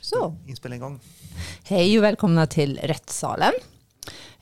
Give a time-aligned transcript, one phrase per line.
[0.00, 0.36] Så.
[0.46, 1.00] Inspelning igång.
[1.64, 3.52] Hej och välkomna till Rättssalen.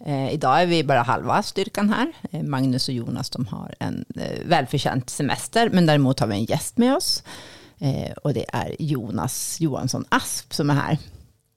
[0.06, 2.12] Eh, idag är vi bara halva styrkan här.
[2.30, 6.44] Eh, Magnus och Jonas de har en eh, välförtjänt semester, men däremot har vi en
[6.44, 7.22] gäst med oss.
[7.78, 10.98] Eh, och det är Jonas Johansson Asp som är här.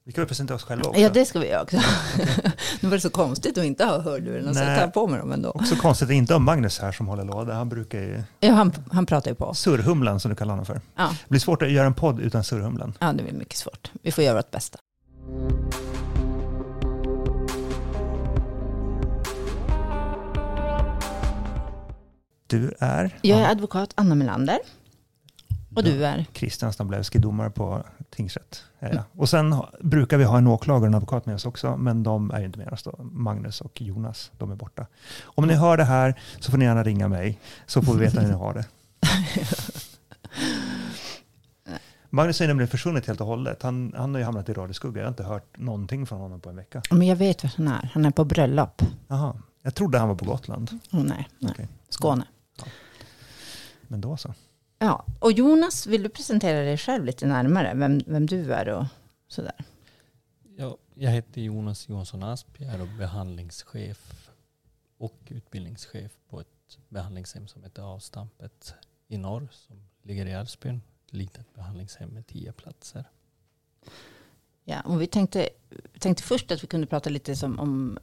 [0.08, 1.00] Vi kan väl presentera oss själva också.
[1.00, 1.76] Ja, det ska vi göra också.
[2.80, 5.32] nu var det så konstigt att inte ha hörlurarna, så jag tar på mig dem
[5.32, 5.50] ändå.
[5.50, 7.54] Också konstigt att inte ha Magnus här som håller låda.
[7.54, 8.22] Han brukar ju...
[8.40, 9.54] Ja, han, han pratar ju på.
[9.54, 10.80] Surrhumlan som du kallar honom för.
[10.96, 12.94] Ja, Det blir svårt att göra en podd utan surrhumlan.
[13.00, 13.90] ja, det blir mycket svårt.
[14.02, 14.78] Vi får göra vårt bästa.
[22.46, 24.58] Du är Jag är advokat Anna Melander.
[25.76, 26.26] Och du är?
[26.34, 28.64] Christian Stablewski, domare på tingsrätt.
[28.78, 29.02] Jag.
[29.16, 32.30] Och sen brukar vi ha en åklagare och en advokat med oss också, men de
[32.30, 32.96] är inte med oss då.
[33.02, 34.86] Magnus och Jonas, de är borta.
[35.22, 38.20] Om ni hör det här så får ni gärna ringa mig, så får vi veta
[38.20, 38.64] hur ni har det.
[42.10, 43.62] Magnus är nämligen försvunnit helt och hållet.
[43.62, 45.00] Han, han har ju hamnat i radioskugga.
[45.00, 46.82] Jag har inte hört någonting från honom på en vecka.
[46.90, 47.90] Men jag vet var han är.
[47.94, 48.82] Han är på bröllop.
[49.08, 50.70] Jaha, jag trodde han var på Gotland.
[50.92, 51.52] Oh, nej, nej.
[51.52, 51.68] Okej.
[51.88, 52.24] Skåne.
[53.88, 54.34] Men då så.
[54.78, 57.74] Ja, och Jonas, vill du presentera dig själv lite närmare?
[57.74, 58.84] Vem, vem du är och
[59.28, 59.64] sådär.
[60.56, 62.48] Ja, jag heter Jonas Johansson Asp.
[62.58, 64.30] Jag är behandlingschef
[64.98, 68.74] och utbildningschef på ett behandlingshem som heter Avstampet
[69.08, 70.80] i norr som ligger i Älvsbyn.
[71.06, 73.04] Ett litet behandlingshem med tio platser.
[74.64, 75.48] Ja, och vi tänkte,
[75.98, 77.98] tänkte först att vi kunde prata lite som om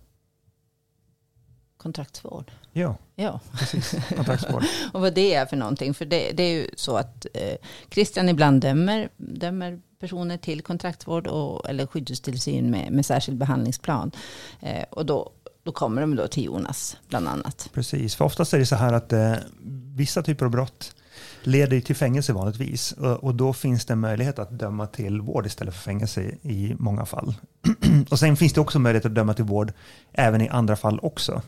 [1.78, 2.52] kontraktsvård.
[2.74, 3.96] Ja, Ja, precis.
[4.16, 4.64] Kontraktsvård.
[4.94, 5.94] och vad det är för någonting.
[5.94, 7.56] För det, det är ju så att eh,
[7.90, 14.12] Christian ibland dömer, dömer personer till kontraktsvård och, eller skyddstillsyn med, med särskild behandlingsplan.
[14.60, 15.32] Eh, och då,
[15.64, 17.70] då kommer de då till Jonas bland annat.
[17.74, 19.34] Precis, för oftast är det så här att eh,
[19.96, 20.96] vissa typer av brott
[21.44, 22.92] leder till fängelse vanligtvis.
[22.92, 27.06] Och, och då finns det möjlighet att döma till vård istället för fängelse i många
[27.06, 27.34] fall.
[28.10, 29.74] och sen finns det också möjlighet att döma till vård
[30.14, 31.42] även i andra fall också.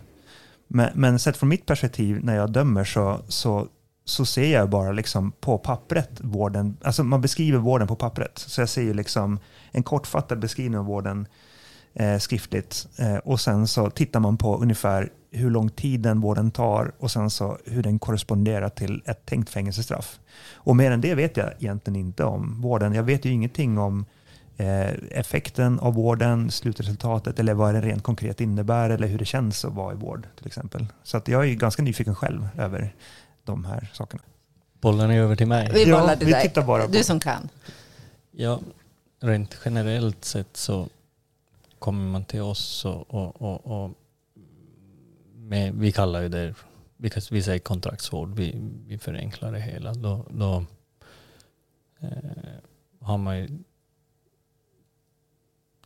[0.68, 3.67] Men, men sett från mitt perspektiv när jag dömer så, så,
[4.05, 8.38] så ser jag bara liksom på pappret vården, alltså man beskriver vården på pappret.
[8.38, 9.39] Så jag ser ju liksom
[9.72, 11.27] en kortfattad beskrivning av vården
[11.94, 12.88] eh, skriftligt.
[12.98, 17.11] Eh, och sen så tittar man på ungefär hur lång tid den vården tar och
[17.11, 20.20] sen så hur den korresponderar till ett tänkt fängelsestraff.
[20.54, 22.94] Och mer än det vet jag egentligen inte om vården.
[22.94, 24.06] Jag vet ju ingenting om eh,
[25.12, 29.73] effekten av vården, slutresultatet eller vad det rent konkret innebär eller hur det känns att
[29.73, 30.86] vara i vård till exempel.
[31.04, 32.95] Så att jag är ju ganska nyfiken själv över
[33.44, 34.23] de här sakerna.
[34.82, 35.72] Bollen är över till mig.
[35.73, 36.42] Vi Ja, bollar till vi dig.
[36.42, 37.50] tittar bara på- Du som kan.
[38.32, 38.60] Ja,
[39.20, 40.88] rent generellt sett så
[41.80, 43.92] kommer man till oss och, och, och, och
[45.36, 46.54] med, vi kallar ju det,
[47.32, 48.56] vi säger kontraktsvård, vi,
[48.88, 49.94] vi förenklar det hela.
[49.94, 50.64] Då, då
[52.00, 52.10] eh,
[53.02, 53.50] har man ju,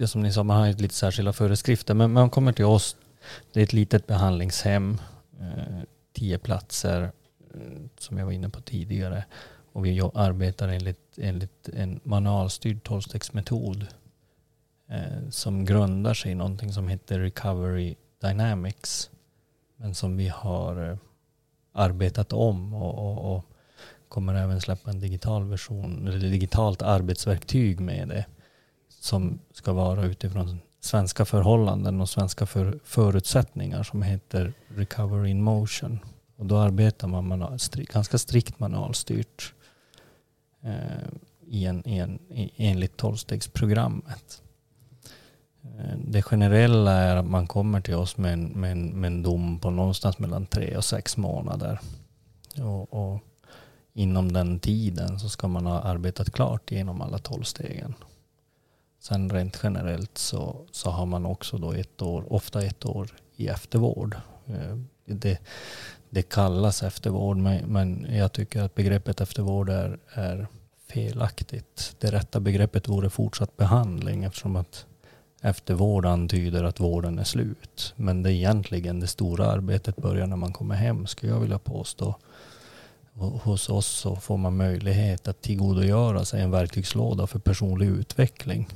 [0.02, 2.96] det som ni sa, man har ju lite särskilda föreskrifter, men man kommer till oss,
[3.54, 4.98] det är ett litet behandlingshem,
[5.40, 7.12] eh, tio platser,
[7.54, 9.26] eh, som jag var inne på tidigare.
[9.74, 13.88] Och vi arbetar enligt, enligt en manualstyrd tolvstegsmetod
[14.90, 19.10] eh, som grundar sig i någonting som heter Recovery Dynamics.
[19.78, 20.98] Men som vi har eh,
[21.74, 23.46] arbetat om och, och, och
[24.08, 28.26] kommer även släppa en digital version, eller digitalt arbetsverktyg med det.
[29.02, 36.00] Som ska vara utifrån svenska förhållanden och svenska för, förutsättningar som heter Recovery in Motion.
[36.36, 39.54] Och då arbetar man manual, stri, ganska strikt manualstyrt
[40.64, 41.08] eh,
[41.48, 44.42] i en, i en, i, enligt tolvstegsprogrammet.
[45.64, 49.24] Eh, det generella är att man kommer till oss med en, med en, med en
[49.24, 51.80] dom på någonstans mellan tre och sex månader.
[52.58, 53.20] Och, och
[53.94, 57.94] inom den tiden så ska man ha arbetat klart genom alla tolv stegen.
[59.02, 63.48] Sen rent generellt så, så har man också då ett år, ofta ett år i
[63.48, 64.16] eftervård.
[64.48, 65.40] Eh, det,
[66.10, 70.48] det kallas eftervård men, men jag tycker att begreppet eftervård är, är
[70.88, 71.96] felaktigt.
[72.00, 74.86] Det rätta begreppet vore fortsatt behandling eftersom att
[75.42, 77.94] eftervård antyder att vården är slut.
[77.96, 81.60] Men det är egentligen det stora arbetet börjar när man kommer hem skulle jag vilja
[81.60, 82.16] påstå.
[83.14, 88.68] Hos oss så får man möjlighet att tillgodogöra sig en verktygslåda för personlig utveckling.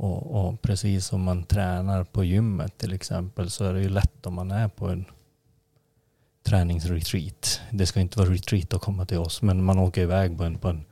[0.00, 4.26] Och, och precis som man tränar på gymmet till exempel så är det ju lätt
[4.26, 5.04] om man är på en
[6.42, 7.60] träningsretreat.
[7.70, 10.58] Det ska inte vara retreat att komma till oss men man åker iväg på en,
[10.58, 10.84] på en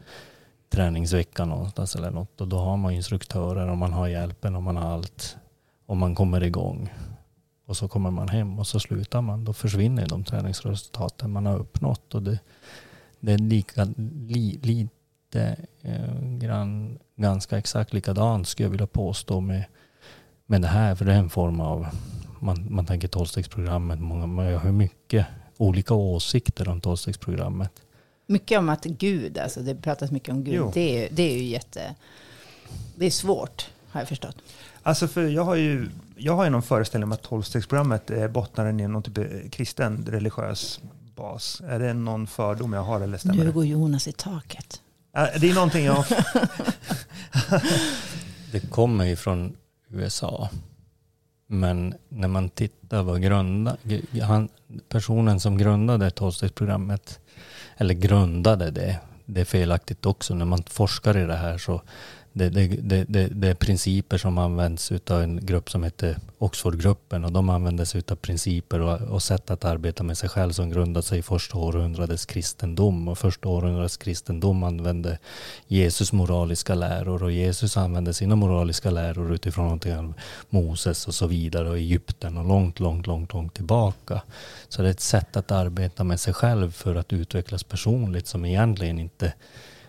[0.70, 4.76] träningsvecka någonstans eller något och då har man instruktörer och man har hjälpen och man
[4.76, 5.36] har allt
[5.86, 6.92] och man kommer igång.
[7.66, 9.44] Och så kommer man hem och så slutar man.
[9.44, 12.14] Då försvinner de träningsresultaten man har uppnått.
[12.14, 12.38] Och det,
[13.20, 13.84] det är lika,
[14.28, 19.64] li, lite eh, grann ganska exakt likadant skulle jag vilja påstå med,
[20.46, 20.94] med det här.
[20.94, 21.86] För det är en form av,
[22.40, 25.26] man, man tänker tolvstegsprogrammet, många, man har mycket
[25.56, 27.72] olika åsikter om tolvstegsprogrammet.
[28.26, 31.44] Mycket om att Gud, alltså det pratas mycket om Gud, det är, det är ju
[31.44, 31.94] jätte,
[32.94, 34.36] det är svårt har jag förstått.
[34.82, 38.72] Alltså för jag har ju, jag har ju någon föreställning om att tolvstegsprogrammet bottnar i
[38.72, 40.80] någon typ kristen religiös
[41.16, 41.62] bas.
[41.64, 44.82] Är det någon fördom jag har eller stämmer Nu går Jonas i taket.
[45.18, 46.04] Det är någonting jag...
[48.52, 49.56] det kommer ju från
[49.88, 50.48] USA.
[51.46, 53.76] Men när man tittar vad grunda,
[54.22, 54.48] han,
[54.88, 57.20] personen som grundade tolvstegsprogrammet,
[57.76, 60.34] eller grundade det, det är felaktigt också.
[60.34, 61.82] När man forskar i det här så
[62.32, 67.32] det, det, det, det, är principer som används av en grupp som heter Oxfordgruppen och
[67.32, 71.00] de använder sig av principer och, och sätt att arbeta med sig själv som grundar
[71.00, 75.18] sig i första århundradets kristendom och första århundradets kristendom använde
[75.66, 80.14] Jesus moraliska läror och Jesus använde sina moraliska läror utifrån någonting av
[80.50, 84.22] Moses och så vidare och Egypten och långt, långt, långt, långt tillbaka.
[84.68, 88.44] Så det är ett sätt att arbeta med sig själv för att utvecklas personligt som
[88.44, 89.32] egentligen inte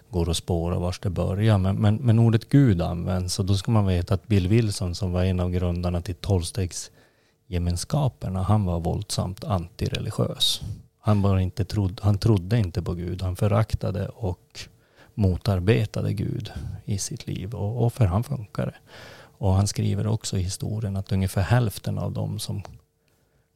[0.09, 1.57] går att spåra var det börjar.
[1.57, 5.11] Men, men, men, ordet Gud används och då ska man veta att Bill Wilson som
[5.11, 10.61] var en av grundarna till tolvstegsgemenskaperna, han var våldsamt antireligiös.
[10.99, 14.59] Han, bara inte trod, han trodde inte på Gud, han föraktade och
[15.13, 16.51] motarbetade Gud
[16.85, 18.73] i sitt liv och, och för han funkade.
[19.39, 22.61] Och han skriver också i historien att ungefär hälften av dem som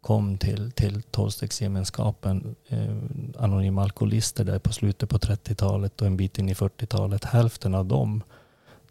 [0.04, 2.96] kom till, till tolvstegsgemenskapen, eh,
[3.38, 7.24] anonyma alkoholister där på slutet på 30-talet och en bit in i 40-talet.
[7.24, 8.24] Hälften av dem,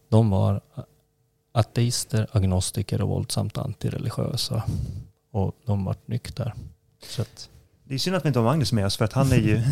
[0.08, 0.60] de var
[1.52, 4.62] ateister, agnostiker och våldsamt antireligiösa.
[5.30, 6.54] Och de var nykter.
[7.02, 7.50] Så att,
[7.92, 9.56] det är synd att vi inte har Magnus med oss för att han är ju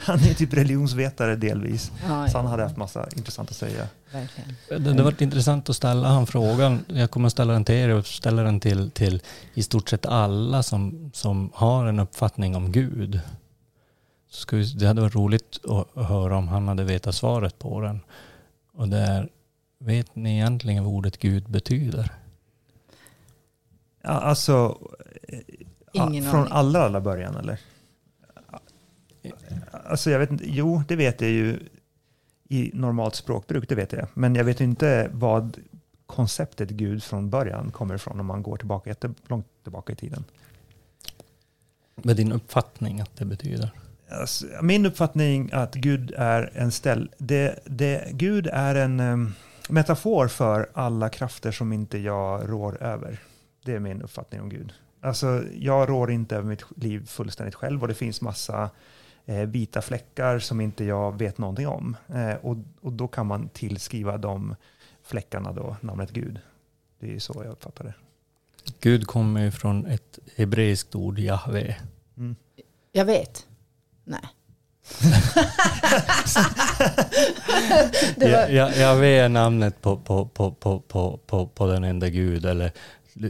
[0.00, 1.92] han är typ religionsvetare delvis.
[2.08, 3.88] Ja, så han hade haft massa intressant att säga.
[4.12, 4.84] Verkligen.
[4.84, 6.84] Det, har varit intressant att ställa han frågan.
[6.88, 9.22] Jag kommer att ställa den till er och ställa den till, till
[9.54, 13.20] i stort sett alla som, som har en uppfattning om Gud.
[14.30, 18.00] Så det hade varit roligt att höra om han hade vetat svaret på den.
[18.72, 19.28] Och det är,
[19.78, 22.12] vet ni egentligen vad ordet Gud betyder?
[24.02, 24.78] Ja, alltså
[25.94, 27.60] Ingen ja, från allra, allra början eller?
[29.70, 31.58] Alltså jag vet inte, jo det vet jag ju
[32.48, 34.08] i normalt språkbruk, det vet jag.
[34.14, 35.56] Men jag vet inte vad
[36.06, 40.24] konceptet Gud från början kommer ifrån om man går tillbaka jättelångt tillbaka i tiden.
[42.02, 43.70] Är din uppfattning att det betyder?
[44.10, 47.10] Alltså, min uppfattning att Gud är en ställ...
[47.18, 49.34] Det, det, Gud är en um,
[49.68, 53.18] metafor för alla krafter som inte jag rår över.
[53.64, 54.72] Det är min uppfattning om Gud.
[55.04, 58.70] Alltså, jag rår inte över mitt liv fullständigt själv och det finns massa
[59.26, 61.96] eh, vita fläckar som inte jag vet någonting om.
[62.08, 64.56] Eh, och, och då kan man tillskriva de
[65.02, 66.38] fläckarna då namnet Gud.
[67.00, 67.94] Det är så jag uppfattar det.
[68.80, 71.76] Gud kommer ju från ett hebreiskt ord, Jahve.
[72.16, 72.36] Mm.
[72.92, 73.46] Jag vet.
[74.04, 74.20] Nej.
[78.16, 78.48] var...
[78.48, 80.80] jag, jag, är namnet på, på, på, på,
[81.26, 82.44] på, på, den enda Gud.
[82.44, 82.72] Eller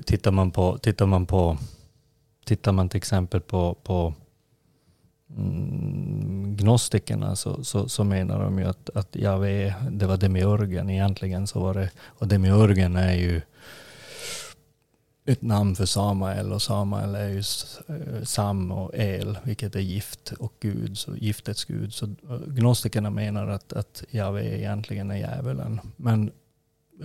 [0.04, 1.58] tittar man på, tittar man på,
[2.44, 4.14] tittar man till exempel på, på
[5.36, 11.46] mm, gnostikerna så, så, så, menar de ju att, att Jave, det var demiurgen egentligen.
[11.46, 13.40] Så var det, och demiurgen är ju
[15.26, 17.42] ett namn för Samael och Samael är ju
[17.88, 21.94] eh, Sam och El, vilket är gift och Gud, så giftets Gud.
[21.94, 26.30] Så eh, gnostikerna menar att, att Jave egentligen är djävulen, men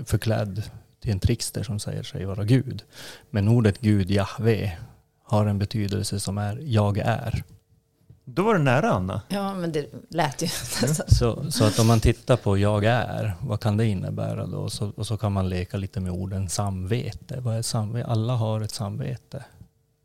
[0.06, 0.64] förklädd
[1.00, 2.84] till en trickster som säger sig vara Gud.
[3.30, 4.78] Men ordet Gud, Jahve,
[5.24, 7.44] har en betydelse som är jag är.
[8.26, 9.22] Då var det nära Anna.
[9.28, 10.48] Ja, men det lät ju.
[11.08, 14.70] så, så att om man tittar på jag är, vad kan det innebära då?
[14.70, 17.40] Så, och så kan man leka lite med orden samvete.
[17.40, 18.08] Vad är samvete?
[18.08, 19.46] Alla har ett samvete.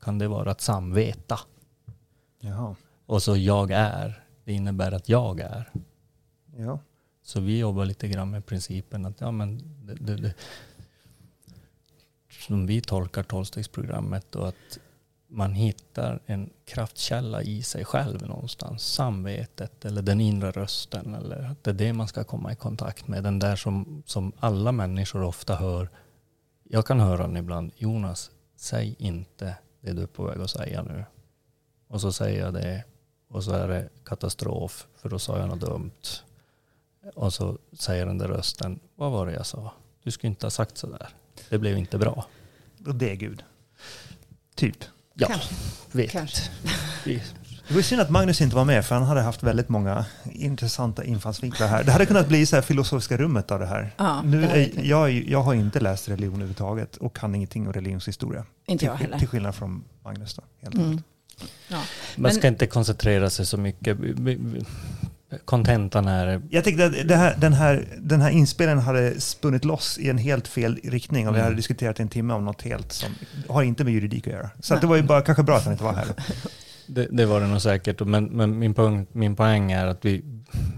[0.02, 1.38] Kan det vara att samveta?
[2.40, 2.76] Jaha.
[3.06, 5.70] Och så jag är, det innebär att jag är.
[6.56, 6.78] Ja.
[7.22, 10.34] Så vi jobbar lite grann med principen att ja, men det, det, det,
[12.46, 14.78] som vi tolkar tolvstegsprogrammet och att
[15.28, 18.82] man hittar en kraftkälla i sig själv någonstans.
[18.82, 21.14] Samvetet eller den inre rösten.
[21.14, 23.22] Eller att det är det man ska komma i kontakt med.
[23.22, 25.88] Den där som, som alla människor ofta hör.
[26.64, 27.72] Jag kan höra den ibland.
[27.76, 31.04] Jonas, säg inte det du är på väg att säga nu.
[31.88, 32.84] Och så säger jag det.
[33.28, 34.86] Och så är det katastrof.
[34.96, 36.02] För då sa jag något dumt.
[37.14, 38.80] Och så säger den där rösten.
[38.94, 39.72] Vad var det jag sa?
[40.02, 41.08] Du skulle inte ha sagt sådär.
[41.48, 42.26] Det blev inte bra.
[42.86, 43.42] Och det är Gud.
[44.54, 44.76] Typ.
[45.14, 45.54] Ja, Kanske.
[45.92, 46.10] vet.
[46.10, 46.50] Kanske.
[47.04, 47.22] Vi,
[47.68, 51.04] Det var synd att Magnus inte var med, för han hade haft väldigt många intressanta
[51.04, 51.84] infallsvinklar här.
[51.84, 53.94] Det hade kunnat bli så här filosofiska rummet av det här.
[53.96, 57.72] Ja, nu det är, jag, jag har inte läst religion överhuvudtaget och kan ingenting om
[57.72, 58.44] religionshistoria.
[58.66, 59.18] Inte jag heller.
[59.18, 60.34] till skillnad från Magnus.
[60.34, 61.02] Då, helt Mm.
[61.68, 61.82] Ja.
[62.16, 63.98] Man ska inte koncentrera sig så mycket.
[65.44, 66.42] Kontentan är...
[66.50, 70.18] Jag tyckte att det här, den, här, den här inspelningen hade spunnit loss i en
[70.18, 71.44] helt fel riktning och vi Mm.
[71.44, 73.10] hade diskuterat en timme om något helt som
[73.48, 74.50] har inte med juridik att göra.
[74.60, 76.06] Så att det var ju bara kanske bra att han inte var här.
[76.86, 78.00] Det, det var det nog säkert.
[78.00, 80.24] Men, men min, poäng, min poäng är att vi,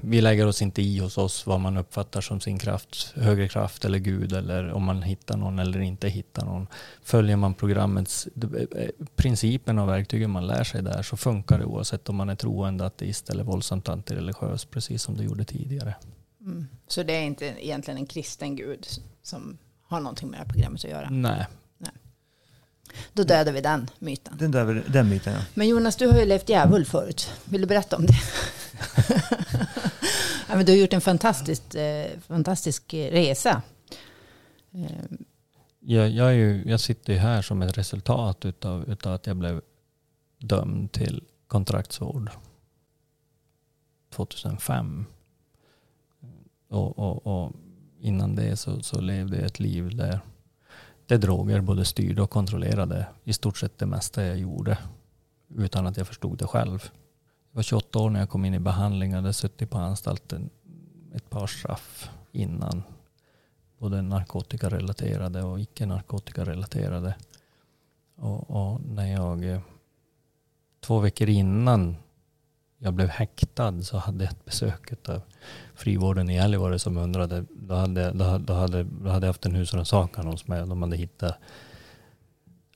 [0.02, 3.84] vi lägger oss inte i hos oss vad man uppfattar som sin kraft, högre kraft
[3.84, 6.66] eller Gud eller om man hittar någon eller inte hittar någon.
[7.02, 8.28] Följer man programmets
[9.16, 12.86] principen och verktygen man lär sig där så funkar det oavsett om man är troende,
[12.86, 15.94] ateist eller våldsamt antireligiös, precis som det gjorde tidigare.
[16.40, 16.66] Mm.
[16.88, 18.86] Så det är inte egentligen en kristen gud
[19.22, 21.10] som har någonting med det här programmet att göra.
[21.10, 21.46] Nej.
[23.12, 24.36] Då dödar vi den myten.
[24.38, 25.40] Den, där, den biten ja.
[25.54, 27.30] Men Jonas, du har ju levt djävul förut.
[27.44, 28.14] Vill du berätta om det?
[30.48, 33.62] ja, men du har gjort en fantastisk, eh, fantastisk resa.
[34.74, 34.90] Eh,
[35.80, 39.36] Jag, jag, är ju, jag sitter ju här som ett resultat utav, utav att jag
[39.36, 39.60] blev
[40.38, 42.30] dömd till kontraktsvård
[44.14, 45.06] 2005.
[46.68, 47.52] Och, och, och
[48.00, 50.20] innan det så, så levde jag ett liv där,
[51.06, 54.78] där droger både styrde och kontrollerade i stort sett det mesta jag gjorde.
[55.48, 56.90] Utan att jag förstod det själv.
[57.50, 60.50] Jag var 28 år när jag kom in i behandling och hade suttit på anstalten
[61.14, 62.82] ett par straff innan
[63.78, 67.14] både narkotikarelaterade och icke narkotikarelaterade.
[68.16, 69.60] Och, och när jag eh,
[70.80, 71.96] två veckor innan
[72.78, 75.22] jag blev häktad så hade jag ett besök av
[75.76, 79.46] frivården i Gällivare som undrade, då hade, då, hade- då hade, då hade jag haft
[79.46, 81.34] en husrannsakan hos mig och de hade hittat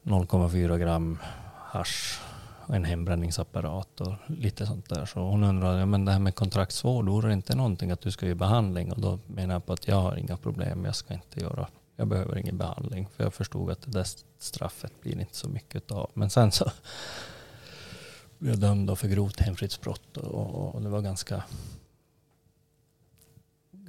[0.03, 1.19] 0,4 gram
[1.57, 2.21] hasch
[2.67, 5.07] och en hembränningsapparat och lite sånt där.
[5.07, 8.11] Så hon undrade, ja, men det här med kontraktsvård, vore det inte någonting att du
[8.11, 8.93] ska ge behandling?
[8.93, 11.67] Och då menar jag på att jag har inga problem, jag ska inte göra,
[11.97, 13.09] jag behöver ingen behandling.
[13.17, 14.07] För jag förstod att det där
[14.39, 16.11] straffet blir inte så mycket av.
[16.15, 16.71] Men sen så
[18.39, 21.43] blev jag dömd för grovt hemfridsbrott och, och det var ganska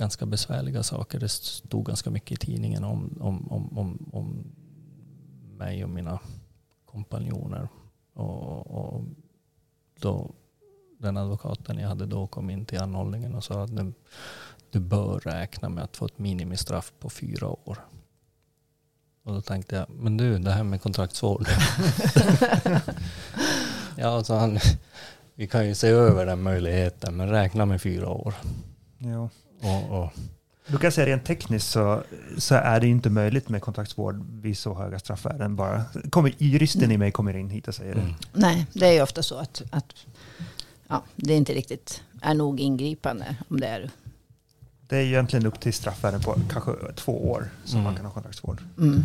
[0.02, 1.20] ganska besvärliga saker.
[1.20, 4.44] Det stod ganska mycket i tidningen om, om, om, om, om
[5.58, 6.20] mig och mina
[6.86, 7.70] kompanjoner.
[8.14, 9.04] Och, och
[10.00, 10.32] då,
[11.00, 13.94] den advokaten jag hade då kom in till anhållningen och sa att du,
[14.70, 17.78] du bör räkna med att få ett minimistraff på fyra år.
[19.24, 21.48] Och då tänkte jag, men du, det här med kontraktsvård.
[23.98, 24.60] ja, så han,
[25.36, 28.34] vi kan ju se över den möjligheten, men räkna med fyra år.
[28.98, 29.30] ja.
[29.62, 30.10] Och, och,
[30.68, 32.04] Då kan säga rent tekniskt så,
[32.38, 35.84] så är det inte möjligt med kontraktsvård vid så höga straffvärden bara.
[36.10, 38.02] Kommer, juristen i mig kommer in hit och säger det.
[38.02, 38.14] mm.
[38.34, 39.94] nej, det är ju ofta så att, att
[40.88, 43.90] ja, det inte riktigt är nog ingripande om det är.
[44.88, 47.84] Det är egentligen upp till straffvärden på kanske två år som Mm.
[47.84, 48.62] man kan ha kontraktsvård.
[48.78, 49.04] Mm.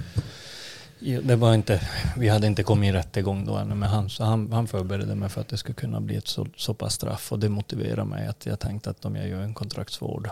[0.99, 4.53] Det var inte, vi hade inte kommit i rättegång då ännu med han, så han,
[4.53, 7.39] han förberedde mig för att det skulle kunna bli ett så, så pass straff och
[7.39, 10.31] det motiverade mig att jag tänkte att om jag gör en kontraktsvård,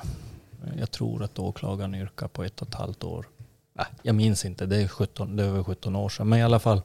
[0.78, 3.26] jag tror att åklagaren yrkar på ett och ett halvt år.
[3.74, 6.42] Nej, jag minns inte, det är, 17, det är över 17 år sedan, men i
[6.42, 6.82] alla fall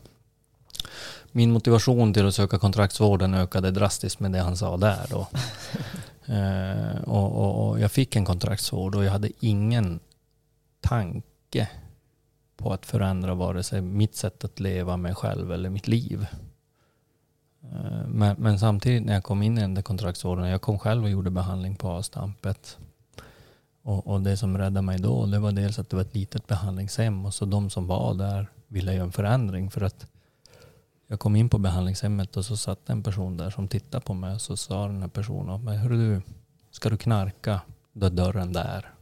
[1.32, 5.28] min motivation till att söka kontraktsvården ökade drastiskt med det han sa där då.
[6.34, 10.00] eh, och, och, och jag fick en kontraktsvård och jag hade ingen
[10.82, 11.70] tanke
[12.60, 16.28] på att förändra vare sig mitt sätt att leva mig själv eller mitt liv.
[17.64, 21.04] Eh, men, men samtidigt när jag kom in i den där kontraktsvården, jag kom själv
[21.04, 22.78] och gjorde behandling på avstampet.
[23.82, 26.48] Och, och det som räddade mig då, det var dels att det var ett litet
[26.48, 30.08] behandlingshem och så de som var där ville göra en förändring för att
[31.08, 34.34] jag kom in på behandlingshemmet och så satt en person där som tittade på mig
[34.34, 36.22] och så sa den här personen, men hörru du,
[36.72, 37.62] ska du knarka,
[37.94, 38.94] då är dörren där.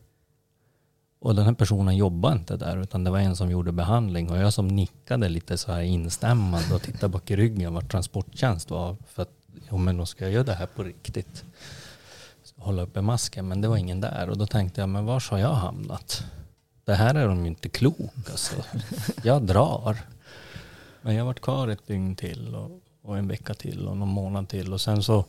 [1.27, 4.37] Och den här personen jobbade inte där utan det var en som gjorde behandling och
[4.37, 8.95] jag som nickade lite så här instämmande och tittade bak i ryggen vart Transporttjänst var.
[9.07, 9.31] För att,
[9.69, 11.43] jo men då ska jag göra det här på riktigt.
[12.43, 15.23] Så hålla uppe masken men det var ingen där och då tänkte jag, men var
[15.31, 16.23] har jag hamnat?
[16.85, 18.55] Det här är de ju inte klok alltså.
[19.23, 19.97] Jag drar.
[21.01, 24.49] Men jag varit kvar ett dygn till och, och en vecka till och någon månad
[24.49, 25.25] till och sen så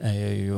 [0.00, 0.54] är jag ju,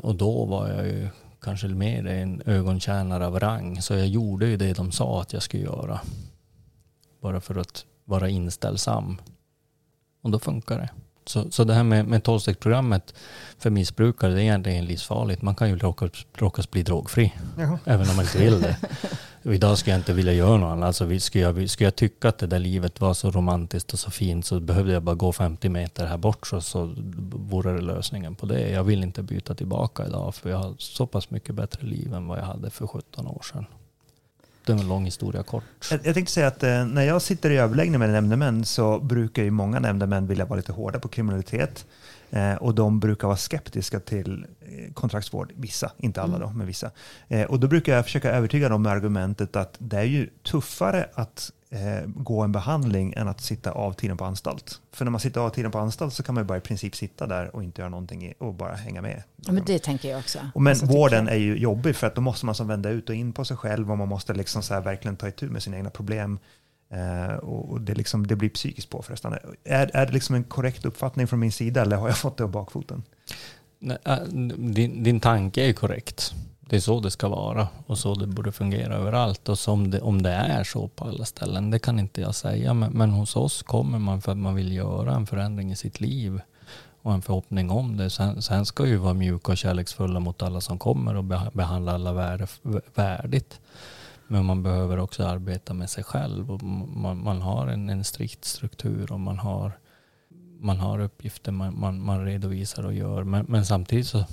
[0.00, 1.08] och då var jag ju
[1.42, 3.82] kanske mer en ögontjänare av rang.
[3.82, 6.00] Så jag gjorde ju det de sa att jag skulle göra.
[7.20, 9.20] Bara för att vara inställsam.
[10.22, 10.90] Och då funkar det.
[11.24, 13.14] Så, så det här med, med tolvstegsprogrammet
[13.58, 15.42] för missbrukare, det är egentligen livsfarligt.
[15.42, 17.78] Man kan ju råkas, råkas bli drogfri, Jaha.
[17.84, 18.76] även om man inte vill det.
[19.44, 20.86] Och idag skulle jag inte vilja göra något annat.
[20.86, 24.10] Alltså, skulle, jag, skulle jag tycka att det där livet var så romantiskt och så
[24.10, 26.94] fint så behövde jag bara gå 50 meter här bort så, så
[27.32, 28.70] vore det lösningen på det.
[28.70, 32.26] Jag vill inte byta tillbaka idag för jag har så pass mycket bättre liv än
[32.26, 33.66] vad jag hade för 17 år sedan.
[34.66, 35.64] Det är en lång historia kort.
[35.90, 39.42] Jag, jag tänkte säga att eh, när jag sitter i överläggning med nämndemän så brukar
[39.42, 41.86] ju många nämndemän vilja vara lite hårda på kriminalitet.
[42.30, 46.48] Eh, och de brukar vara skeptiska till eh, kontraktsvård, vissa, inte alla mm.
[46.48, 46.90] då, men vissa.
[47.28, 51.08] Eh, och då brukar jag försöka övertyga dem med argumentet att det är ju tuffare
[51.14, 54.80] att eh, gå en behandling än att sitta av tiden på anstalt.
[54.92, 56.96] För när man sitter av tiden på anstalt så kan man ju bara i princip
[56.96, 59.22] sitta där och inte göra någonting och bara hänga med.
[59.36, 60.38] Ja, men det tänker jag också.
[60.54, 63.08] Och men alltså, vården är ju jobbig för att då måste man som vända ut
[63.08, 65.76] och in på sig själv och man måste liksom så verkligen ta itu med sina
[65.76, 66.38] egna problem.
[66.92, 69.38] Eh, och det, liksom, det, blir psykiskt påfrestande.
[69.64, 72.44] Är, är det liksom en korrekt uppfattning från min sida eller har jag fått det
[72.44, 73.02] av bakfoten?
[74.04, 74.16] Äh,
[74.56, 76.34] din, din tanke är korrekt.
[76.72, 79.48] Det är så det ska vara och så det borde fungera överallt.
[79.48, 82.74] Och som det, om det är så på alla ställen, det kan inte jag säga.
[82.74, 86.00] Men, men, hos oss kommer man för att man vill göra en förändring i sitt
[86.00, 86.40] liv
[87.02, 88.10] och en förhoppning om det.
[88.10, 92.12] Sen, sen ska ju vara mjuka och kärleksfulla mot alla som kommer och behandla alla
[92.12, 92.46] värde,
[92.94, 93.60] värdigt.
[94.28, 98.44] Men man behöver också arbeta med sig själv och man, man har en, en strikt
[98.44, 99.72] struktur och man har,
[100.60, 103.24] man har uppgifter man, man, man redovisar och gör.
[103.24, 104.24] Men, men samtidigt så,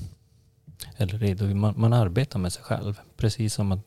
[0.97, 1.55] eller redo.
[1.55, 2.99] man, man arbetar med sig själv.
[3.17, 3.79] Precis som att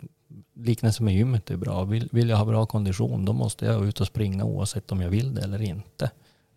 [0.55, 1.85] liknelsen med gymmet är bra.
[1.85, 5.11] Vill, vill jag ha bra kondition då måste jag ut och springa oavsett om jag
[5.11, 6.11] vill det eller inte.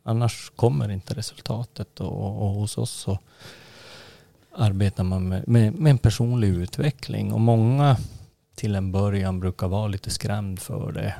[0.04, 3.20] Annars kommer inte resultatet och, och hos oss så
[4.52, 7.98] arbetar man med, med, med en personlig utveckling och många
[8.56, 11.16] till en början brukar vara lite skrämd för det.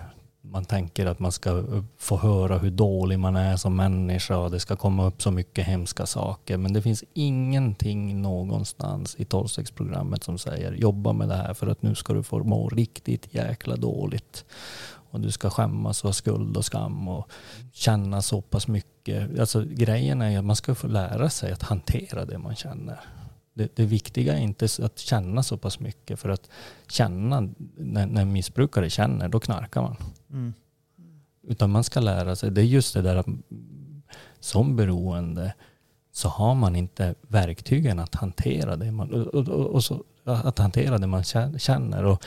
[0.52, 1.64] Man tänker att man ska
[1.98, 5.66] få höra hur dålig man är som människa och det ska komma upp så mycket
[5.66, 6.58] hemska saker.
[6.58, 11.82] Men det finns ingenting någonstans i tolvstegsprogrammet som säger jobba med det här för att
[11.82, 14.46] nu ska du få må riktigt jäkla dåligt.
[15.12, 17.30] Och du ska skämmas och ha skuld och skam och
[17.74, 19.40] känna så pass mycket.
[19.40, 23.00] Alltså grejen är att man ska få lära sig att hantera det man känner
[23.56, 26.20] det, det, viktiga är inte att känna så pass mycket.
[26.20, 26.50] För att
[26.88, 29.96] känna, när, när missbrukare känner, då knarkar man.
[30.32, 30.54] Mm.
[31.48, 33.28] Utan man ska lära sig, det är just det där att
[34.40, 35.54] som beroende
[36.12, 40.98] så har man inte verktygen att hantera det man, och, och, och så, att hantera
[40.98, 41.24] det man
[41.58, 42.04] känner.
[42.04, 42.24] Och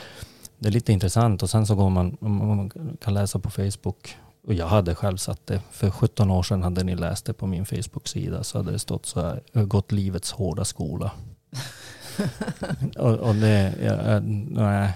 [0.59, 4.17] det är lite intressant och sen så går man, man kan läsa på Facebook
[4.49, 5.61] och jag hade själv satt det.
[5.71, 8.43] För 17 år sedan hade ni läst det på min Facebook-sida.
[8.43, 11.11] Så hade det stått så här, gått livets hårda skola.
[12.97, 14.19] och, och, det, ja,
[14.63, 14.93] nej,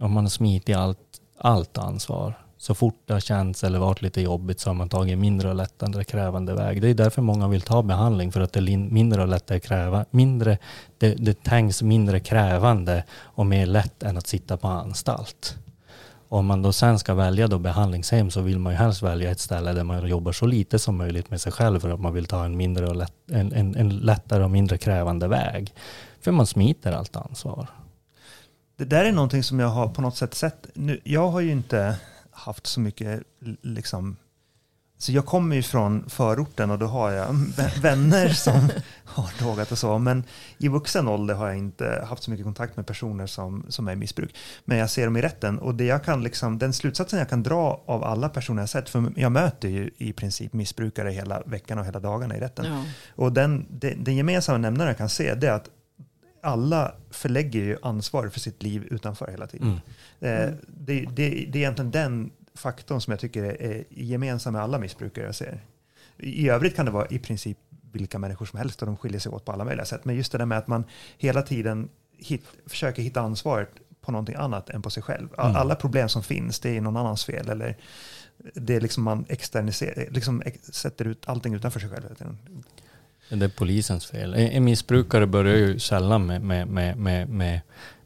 [0.00, 0.98] om man har smitit allt,
[1.38, 2.38] allt ansvar.
[2.58, 5.54] Så fort det har känts eller varit lite jobbigt så har man tagit mindre och
[5.54, 6.82] lättare krävande väg.
[6.82, 10.04] Det är därför många vill ta behandling, för att det är mindre och lättare kräva,
[10.10, 10.58] mindre,
[10.98, 15.56] det, det tänks mindre krävande och mer lätt än att sitta på anstalt.
[16.28, 19.40] Om man då sen ska välja då behandlingshem så vill man ju helst välja ett
[19.40, 22.26] ställe där man jobbar så lite som möjligt med sig själv för att man vill
[22.26, 25.74] ta en, mindre och lätt, en, en, en lättare och mindre krävande väg.
[26.20, 27.68] För man smiter allt ansvar.
[28.76, 30.66] Det där är någonting som jag har på något sätt sett.
[30.74, 31.96] Nu, jag har ju inte
[32.30, 33.22] haft så mycket
[33.62, 34.16] liksom,
[34.98, 37.34] så jag kommer ju från förorten och då har jag
[37.82, 38.70] vänner som
[39.04, 39.98] har drogat och så.
[39.98, 40.24] Men
[40.58, 43.92] i vuxen ålder har jag inte haft så mycket kontakt med personer som, som är
[43.92, 44.36] i missbruk.
[44.64, 47.42] Men jag ser dem i rätten och det jag kan liksom, den slutsatsen jag kan
[47.42, 51.78] dra av alla personer jag sett, för jag möter ju i princip missbrukare hela veckan
[51.78, 52.64] och hela dagarna i rätten.
[52.64, 52.84] Ja.
[53.14, 55.70] Och den, den, den gemensamma nämnaren jag kan se det är att
[56.42, 59.80] alla förlägger ju ansvar för sitt liv utanför hela tiden.
[60.20, 60.42] Mm.
[60.42, 64.78] Eh, det, det, det är egentligen den faktorn som jag tycker är gemensam med alla
[64.78, 65.60] missbrukare jag ser.
[66.18, 67.58] I övrigt kan det vara i princip
[67.92, 70.04] vilka människor som helst och de skiljer sig åt på alla möjliga sätt.
[70.04, 70.84] Men just det där med att man
[71.18, 71.88] hela tiden
[72.18, 75.28] hit, försöker hitta ansvaret på någonting annat än på sig själv.
[75.38, 75.56] Mm.
[75.56, 77.48] Alla problem som finns, det är någon annans fel.
[77.48, 77.76] Eller
[78.54, 82.04] det är liksom man externiserar, liksom sätter ut allting utanför sig själv.
[83.28, 84.34] Det är polisens fel.
[84.34, 87.60] En missbrukare börjar ju sällan med, med, med, med, med,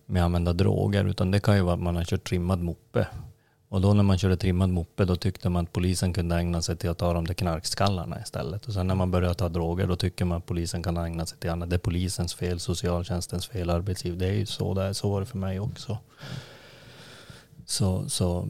[0.07, 3.07] med använda droger, utan det kan ju vara att man har kört trimmad moppe
[3.71, 6.77] och då när man körde trimmad moppe då tyckte man att polisen kunde ägna sig
[6.77, 8.67] till att ta de där knarkskallarna istället.
[8.67, 11.39] Och sen när man börjar ta droger då tycker man att polisen kan ägna sig
[11.39, 11.71] till annat.
[11.71, 14.19] Det är polisens fel, socialtjänstens fel, arbetsgiv.
[14.19, 14.93] Det är ju så det är.
[14.93, 15.99] Så var det för mig också.
[17.67, 18.45] Så, så,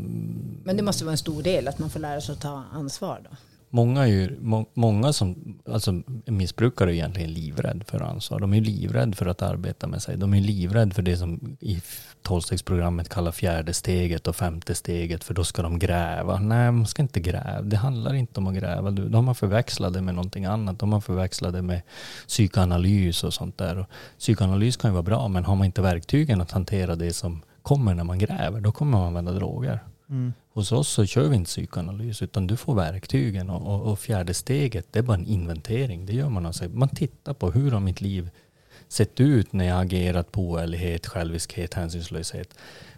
[0.64, 3.20] Men det måste vara en stor del att man får lära sig att ta ansvar
[3.30, 3.37] då?
[3.72, 8.40] Många, är ju, må, många som alltså, missbrukare är egentligen livrädd för ansvar.
[8.40, 10.16] De är livrädda för att arbeta med sig.
[10.16, 11.83] De är livrädda för det som i
[12.22, 16.38] tolvstegsprogrammet kallar fjärde steget och femte steget för då ska de gräva.
[16.40, 17.62] Nej, man ska inte gräva.
[17.62, 18.90] Det handlar inte om att gräva.
[18.90, 20.78] De har förväxlat det med någonting annat.
[20.78, 21.83] De har förväxlat det med
[22.28, 23.78] psykoanalys och sånt där.
[23.78, 23.87] Och
[24.18, 27.94] psykoanalys kan ju vara bra men har man inte verktygen att hantera det som kommer
[27.94, 28.61] när man gräver.
[28.61, 29.80] Då kommer man använda droger.
[30.09, 30.33] Mm.
[30.52, 34.34] Hos oss så kör vi inte psykoanalys utan du får verktygen och, och, och fjärde
[34.34, 36.06] steget det är bara en inventering.
[36.06, 36.68] Det gör man alltså.
[36.68, 38.30] Man tittar på hur har mitt liv
[38.88, 42.54] sett ut när jag agerat på oärlighet, själviskhet, hänsynslöshet.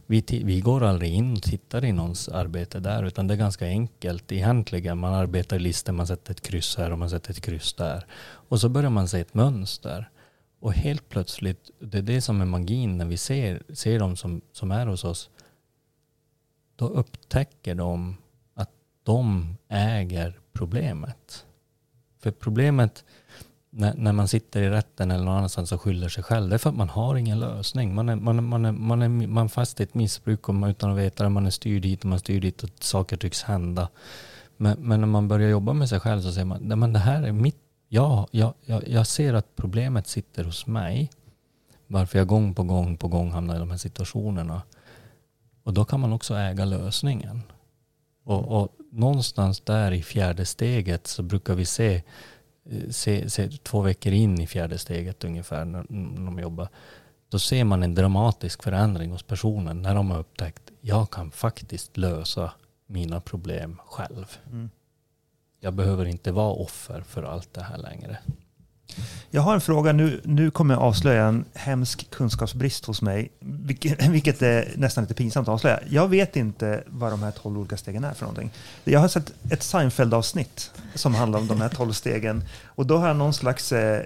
[0.07, 3.67] Vi, vi går aldrig in och tittar i någons arbete där utan det är ganska
[3.67, 4.99] enkelt egentligen.
[4.99, 8.07] Man arbetar i listor, man sätter ett kryss här och man sätter ett kryss där.
[8.23, 10.11] Och så börjar man se ett mönster.
[10.61, 14.41] Och helt plötsligt, det är det som är magin när vi ser, ser de som,
[14.53, 15.31] som är hos oss
[16.83, 18.17] då upptäcker de
[18.55, 18.71] att
[19.03, 21.47] de äger problemet.
[22.19, 23.05] För problemet
[23.71, 26.59] när, när man sitter i rätten eller någon annanstans och skyller sig själv, det är
[26.59, 27.95] för att man har ingen lösning.
[27.95, 30.55] Man är, man är, man är, man är, man är fast i ett missbruk och
[30.55, 31.31] man, utan att veta det.
[31.31, 33.89] Man är styrd hit och man är styrd dit och saker tycks hända.
[34.57, 37.23] Men, men, när man börjar jobba med sig själv så säger man, men det här
[37.23, 41.11] är mitt, ja, jag, jag, jag ser att problemet sitter hos mig.
[41.87, 44.63] Varför jag gång på gång på gång hamnar i de här situationerna.
[45.63, 47.43] Och då kan man också äga lösningen.
[48.25, 52.03] Och, och någonstans där i fjärde steget så brukar vi se,
[52.71, 56.69] eh, se, se två veckor in i fjärde steget ungefär när, när de jobbar.
[57.29, 61.97] Då ser man en dramatisk förändring hos personen när de har upptäckt jag kan faktiskt
[61.97, 62.53] lösa
[62.87, 64.39] mina problem själv.
[64.47, 64.71] Mm.
[65.61, 68.19] Jag behöver inte vara offer för allt det här längre.
[69.31, 74.07] Jag har en fråga, nu, nu kommer jag avslöja en hemsk kunskapsbrist hos mig, vilket,
[74.09, 75.81] vilket är nästan lite pinsamt att avslöja.
[75.89, 78.51] Jag vet inte vad de här tolv olika stegen är för någonting.
[78.85, 83.07] Jag har sett ett Seinfeld-avsnitt som handlar om de här tolv stegen och då har
[83.07, 84.03] jag någon slags eh,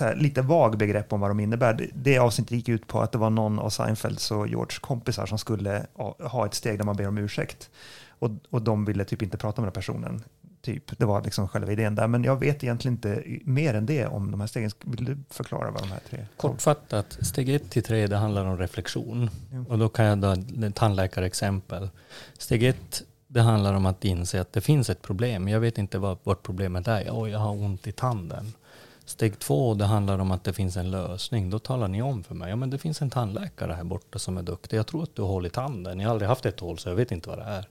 [0.00, 1.88] här, lite vag begrepp om vad de innebär.
[1.94, 5.38] Det avsnittet gick ut på att det var någon av Seinfelds och Georges kompisar som
[5.38, 5.86] skulle
[6.18, 7.70] ha ett steg där man ber om ursäkt.
[8.18, 10.22] Och, och de ville typ inte prata med den personen.
[10.62, 10.98] Typ.
[10.98, 12.08] Det var liksom själva idén där.
[12.08, 14.70] Men jag vet egentligen inte mer än det om de här stegen.
[14.84, 18.58] Vill du förklara vad de här tre Kortfattat, steg ett till tre det handlar om
[18.58, 19.30] reflektion.
[19.52, 19.64] Ja.
[19.68, 20.32] Och då kan jag ta
[20.66, 21.90] ett tandläkarexempel.
[22.38, 25.48] Steg ett det handlar om att inse att det finns ett problem.
[25.48, 27.10] Jag vet inte vad, vad problemet är.
[27.10, 28.52] Oh, jag har ont i tanden.
[29.04, 31.50] Steg två, det handlar om att det finns en lösning.
[31.50, 34.38] Då talar ni om för mig, ja men det finns en tandläkare här borta som
[34.38, 34.76] är duktig.
[34.76, 36.00] Jag tror att du har hål i tanden.
[36.00, 37.68] Jag har aldrig haft ett hål så jag vet inte vad det är.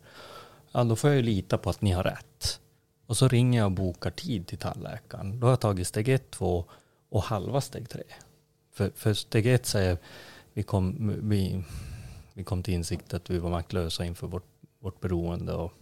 [0.72, 2.60] Ja, då får jag ju lita på att ni har rätt.
[3.08, 5.40] Och så ringer jag och bokar tid till tandläkaren.
[5.40, 6.66] Då har jag tagit steg ett, två
[7.10, 8.04] och halva steg tre.
[8.72, 9.98] För, för steg ett säger
[10.54, 11.64] vi kom, vi,
[12.34, 14.46] vi kom till insikt att vi var maktlösa inför vårt,
[14.80, 15.74] vårt beroende och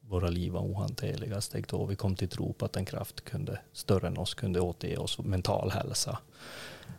[0.00, 1.40] våra liv var ohanterliga.
[1.40, 4.60] Steg två, vi kom till tro på att en kraft kunde, större än oss kunde
[4.60, 6.18] återge oss mental hälsa.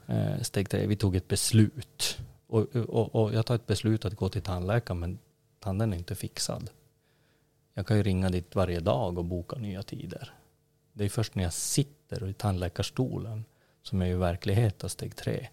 [0.08, 2.17] Eh, steg tre, vi tog ett beslut.
[2.48, 5.19] Och, och, och jag tar ett beslut att gå till tandläkaren men
[5.60, 6.69] tanden är inte fixad.
[7.73, 10.33] Jag kan ju ringa dit varje dag och boka nya tider.
[10.93, 13.45] Det är först när jag sitter i tandläkarstolen
[13.83, 15.47] som är i verklighet av steg tre.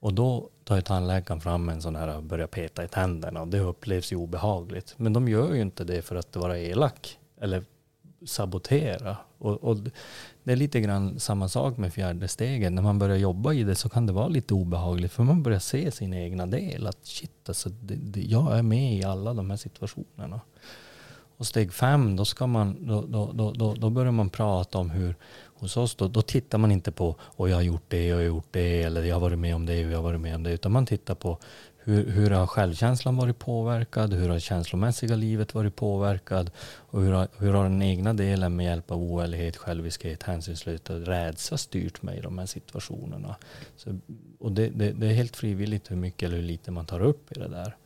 [0.00, 3.48] Och då tar ju tandläkaren fram en sån här och börjar peta i tänderna och
[3.48, 4.94] det upplevs ju obehagligt.
[4.96, 7.64] Men de gör ju inte det för att vara elak eller
[8.26, 9.16] sabotera.
[9.38, 9.76] Och, och,
[10.42, 12.72] det är lite grann samma sak med fjärde steget.
[12.72, 15.58] När man börjar jobba i det så kan det vara lite obehagligt för man börjar
[15.58, 16.86] se sin egna del.
[16.86, 20.40] Att shit, alltså, det, det, jag är med i alla de här situationerna.
[21.42, 25.14] Och steg fem, då, ska man, då, då, då, då börjar man prata om hur,
[25.54, 28.16] hos oss då, då tittar man inte på och jag har gjort det och jag
[28.16, 30.34] har gjort det eller jag har varit med om det och jag har varit med
[30.34, 30.50] om det.
[30.52, 31.38] Utan man tittar på
[31.78, 34.12] hur, hur har självkänslan varit påverkad?
[34.12, 36.50] Hur har känslomässiga livet varit påverkad?
[36.64, 41.06] Och hur har, hur har den egna delen med hjälp av oärlighet, själviskhet, hänsynslöshet och
[41.06, 43.36] rädsla styrt mig i de här situationerna?
[43.76, 43.98] Så,
[44.38, 47.32] och det, det, det, är helt frivilligt hur mycket eller hur lite man tar upp
[47.32, 47.76] i det där.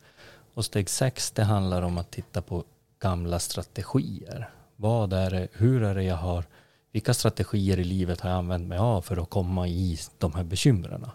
[0.53, 2.63] Och steg sex, det handlar om att titta på
[2.99, 4.49] gamla strategier.
[4.75, 6.43] Vad är det, hur är det jag har,
[6.91, 10.43] vilka strategier i livet har jag använt mig av för att komma i de här
[10.43, 11.05] bekymren?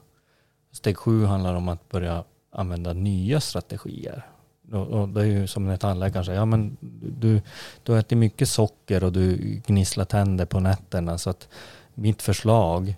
[0.72, 4.26] Steg sju handlar om att börja använda nya strategier.
[4.72, 6.76] Och, det är ju som när tandläkaren säger, ja men
[7.20, 7.40] du,
[7.82, 11.48] du äter mycket socker och du gnisslar tänder på nätterna så att
[11.94, 12.94] mitt förslag,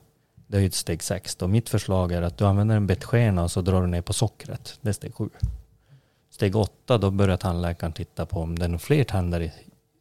[0.46, 3.42] det är ju ett steg sex då, mitt förslag är att du använder en bettskena
[3.42, 4.78] och så drar du ner på sockret.
[4.80, 5.28] Det är steg sju.
[6.34, 9.52] Steg åtta, då börjar tandläkaren titta på om det är några fler tänder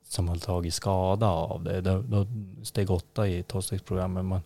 [0.10, 1.82] som har tagit skada av det.
[1.82, 2.28] Då, då,
[2.64, 4.42] steg åtta i tolvstegsprogrammet, man,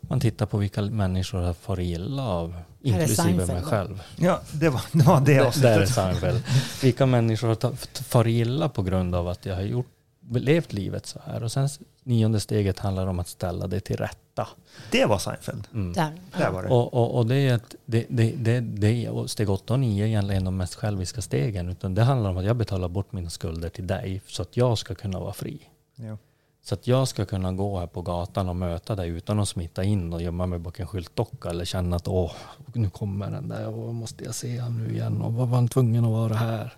[0.00, 4.02] man tittar på vilka människor har farit illa av, inklusive mig själv.
[4.16, 5.62] Ja, det var det, var det avsnittet.
[5.62, 6.42] Där är Seinfeld.
[6.82, 9.90] Vilka människor har farit illa på grund av att jag har gjort,
[10.30, 11.42] levt livet så här.
[11.42, 11.68] Och sen
[12.06, 14.48] nionde steget handlar om att ställa det till rätta.
[14.90, 15.68] Det var Seinfeld.
[15.74, 15.92] Mm.
[15.92, 16.12] Där.
[16.38, 16.68] Där var det.
[16.68, 20.04] Och, och, och, det är ett, det, det, det, det, och steg 8 och 9
[20.04, 21.68] är egentligen de mest själviska stegen.
[21.68, 24.78] Utan det handlar om att jag betalar bort mina skulder till dig så att jag
[24.78, 25.58] ska kunna vara fri.
[25.94, 26.18] Ja.
[26.62, 29.84] Så att jag ska kunna gå här på gatan och möta dig utan att smita
[29.84, 32.32] in och gömma mig bakom en skyltdocka eller känna att åh,
[32.74, 35.68] nu kommer den där och måste jag se honom nu igen och vad var han
[35.68, 36.76] tvungen att vara här?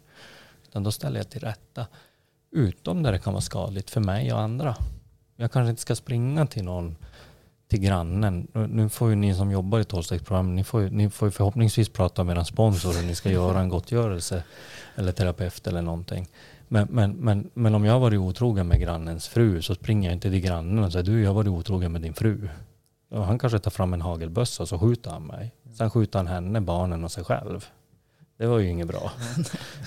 [0.69, 1.87] Utan då ställer jag till rätta.
[2.51, 4.77] Utom där det kan vara skadligt för mig och andra.
[5.40, 6.96] Jag kanske inte ska springa till någon
[7.68, 8.48] till grannen.
[8.53, 11.88] Nu får ju ni som jobbar i tolvstegsprogram, ni får, ju, ni får ju förhoppningsvis
[11.88, 14.42] prata med er sponsor hur ni ska göra en gottgörelse
[14.94, 16.29] eller terapeut eller någonting.
[16.68, 20.16] Men, men, men, men om jag har varit otrogen med grannens fru så springer jag
[20.16, 22.48] inte till grannen och säger du, jag har varit otrogen med din fru.
[23.11, 25.55] Och han kanske tar fram en hagelbössa och så skjuter han mig.
[25.77, 27.66] Sen skjuter han henne, barnen och sig själv.
[28.38, 29.12] Det var ju inget bra.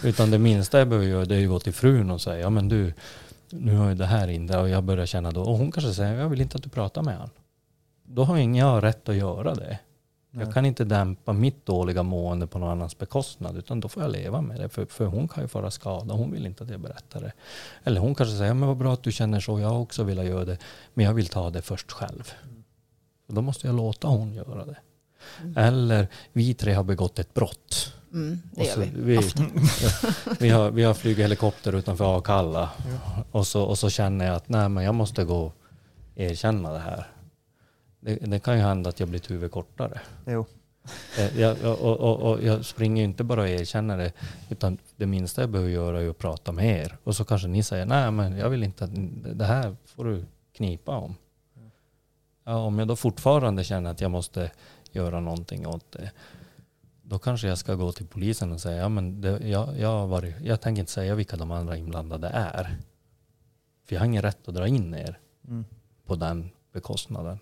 [0.03, 2.49] Utan det minsta jag behöver göra det är att gå till frun och säga, ja
[2.49, 2.93] men du,
[3.51, 6.19] nu har ju det här in och jag börjar känna då, och hon kanske säger,
[6.19, 7.29] jag vill inte att du pratar med honom.
[8.03, 9.79] Då har ingen jag rätt att göra det.
[10.31, 14.11] Jag kan inte dämpa mitt dåliga mående på någon annans bekostnad, utan då får jag
[14.11, 14.69] leva med det.
[14.69, 17.31] För, för hon kan ju fara skada, hon vill inte att jag berättar det.
[17.83, 20.25] Eller hon kanske säger, men vad bra att du känner så, jag har också velat
[20.25, 20.57] göra det,
[20.93, 22.31] men jag vill ta det först själv.
[23.27, 24.77] Och då måste jag låta hon göra det.
[25.41, 25.57] Mm.
[25.57, 27.93] Eller, vi tre har begått ett brott.
[28.13, 28.91] Mm, det gör vi.
[28.95, 29.19] vi,
[30.39, 32.69] vi, har, vi har flugit helikopter utanför Akalla.
[32.77, 33.23] Ja.
[33.31, 35.53] Och, så, och så känner jag att nej, men jag måste gå och
[36.15, 37.07] erkänna det här.
[37.99, 40.01] Det, det, kan ju hända att jag blir ett huvud kortare.
[40.25, 40.45] Jo.
[41.17, 44.11] Eh, jag, och, och, och, jag springer inte bara och erkänner det,
[44.49, 46.97] utan det minsta jag behöver göra är att prata med er.
[47.03, 48.91] Och så kanske ni säger, nej men jag vill inte, att
[49.37, 51.15] det här får du knipa om.
[52.43, 54.51] Ja, om jag då fortfarande känner att jag måste
[54.91, 56.11] göra någonting åt det,
[57.11, 60.35] då kanske jag ska gå till polisen och säga, ja men det, jag, jag, varit,
[60.43, 62.77] jag tänker inte säga vilka de andra inblandade är.
[63.85, 65.65] För jag har ingen rätt att dra in er mm.
[66.05, 67.39] på den bekostnaden.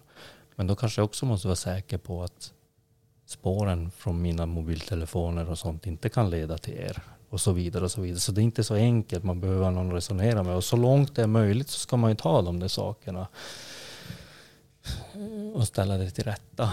[0.55, 2.53] Men då kanske jag också måste vara säker på att
[3.25, 7.03] spåren från mina mobiltelefoner och sånt inte kan leda till er.
[7.29, 8.19] Och så vidare och så vidare.
[8.19, 10.55] Så det är inte så enkelt, man behöver någon att resonera med.
[10.55, 13.27] Och så långt det är möjligt så ska man ju ta de där sakerna
[15.53, 16.69] och ställa det till rätta.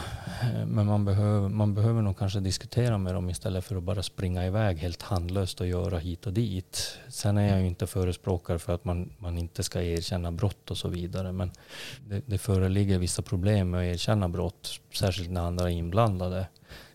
[0.66, 4.46] Men man behöver, man behöver nog kanske diskutera med dem istället för att bara springa
[4.46, 6.98] iväg helt handlöst och göra hit och dit.
[7.08, 10.76] Sen är jag ju inte förespråkare för att man, man inte ska erkänna brott och
[10.76, 11.32] så vidare.
[11.32, 11.50] Men
[12.08, 16.46] det, det föreligger vissa problem med att erkänna brott, särskilt när andra är inblandade,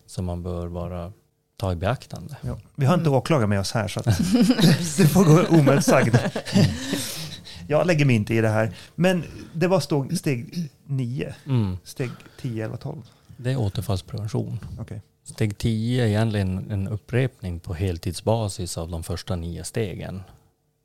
[0.06, 1.12] som man bör bara
[1.56, 2.36] ta i beaktande.
[2.40, 4.06] Ja, vi har inte åklagare med oss här så att
[4.96, 6.16] det får gå omotsagd.
[7.68, 8.76] Jag lägger mig inte i det här.
[8.94, 11.76] Men det var steg, steg 9, mm.
[11.84, 13.02] steg 10, 11, 12.
[13.36, 14.58] Det är återfallsprevention.
[14.80, 15.00] Okay.
[15.24, 20.22] Steg 10 är egentligen en upprepning på heltidsbasis av de första nio stegen.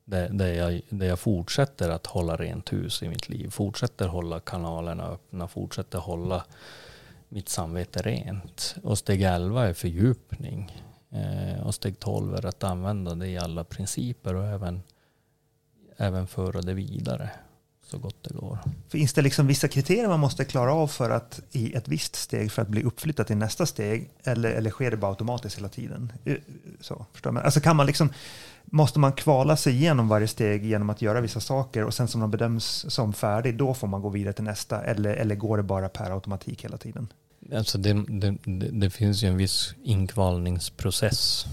[0.04, 3.50] Där, där, jag, där jag fortsätter att hålla rent hus i mitt liv.
[3.50, 5.48] Fortsätter hålla kanalerna öppna.
[5.48, 6.44] Fortsätter hålla
[7.28, 8.74] mitt samvete rent.
[8.82, 10.82] Och steg 11 är fördjupning.
[11.10, 14.82] Eh, och steg 12 är att använda det i alla principer och även
[15.98, 17.30] även föra det vidare
[17.90, 18.58] så gott det går.
[18.88, 22.52] Finns det liksom vissa kriterier man måste klara av för att i ett visst steg
[22.52, 24.10] för att bli uppflyttad till nästa steg?
[24.24, 26.12] Eller, eller sker det bara automatiskt hela tiden?
[26.24, 26.36] Eh,
[26.80, 27.42] så, förstår man?
[27.42, 28.12] Alltså kan man liksom,
[28.64, 32.20] måste man kvala sig igenom varje steg genom att göra vissa saker och sen som
[32.20, 34.84] de bedöms som färdig, då får man gå vidare till nästa?
[34.84, 37.08] Eller, eller går det bara per automatik hela tiden?
[37.54, 38.36] Alltså det, det,
[38.70, 41.46] det finns ju en viss inkvalningsprocess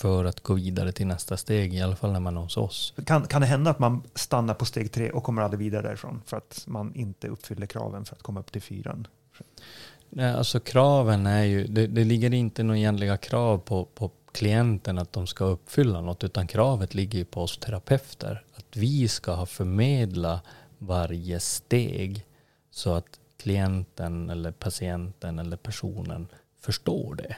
[0.00, 2.94] för att gå vidare till nästa steg, i alla fall när man är hos oss.
[3.06, 6.22] Kan, kan det hända att man stannar på steg tre och kommer aldrig vidare därifrån
[6.26, 9.06] för att man inte uppfyller kraven för att komma upp till fyran?
[10.08, 14.98] Nej, alltså kraven är ju, det, det ligger inte några egentliga krav på, på klienten
[14.98, 18.44] att de ska uppfylla något, utan kravet ligger ju på oss terapeuter.
[18.54, 20.40] Att vi ska ha förmedla
[20.78, 22.26] varje steg
[22.70, 26.28] så att klienten eller patienten eller personen
[26.60, 27.36] förstår det.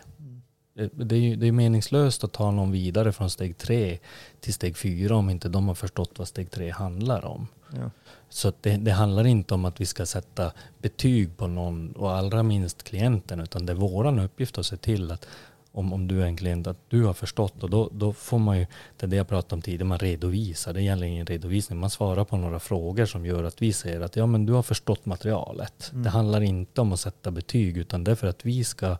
[0.75, 3.99] Det är, det är meningslöst att ta någon vidare från steg tre
[4.41, 7.47] till steg fyra om inte de har förstått vad steg tre handlar om.
[7.73, 7.91] Ja.
[8.29, 12.43] Så det, det, handlar inte om att vi ska sätta betyg på någon och allra
[12.43, 15.27] minst klienten utan det är vår uppgift att se till att
[15.73, 18.59] om, om du är en klient att du har förstått och då, då får man
[18.59, 20.73] ju, det är det jag pratade om tidigare, man redovisar.
[20.73, 24.17] Det gäller ingen redovisning, man svarar på några frågor som gör att vi säger att
[24.17, 25.91] ja men du har förstått materialet.
[25.93, 26.03] Mm.
[26.03, 28.97] Det handlar inte om att sätta betyg utan det är för att vi ska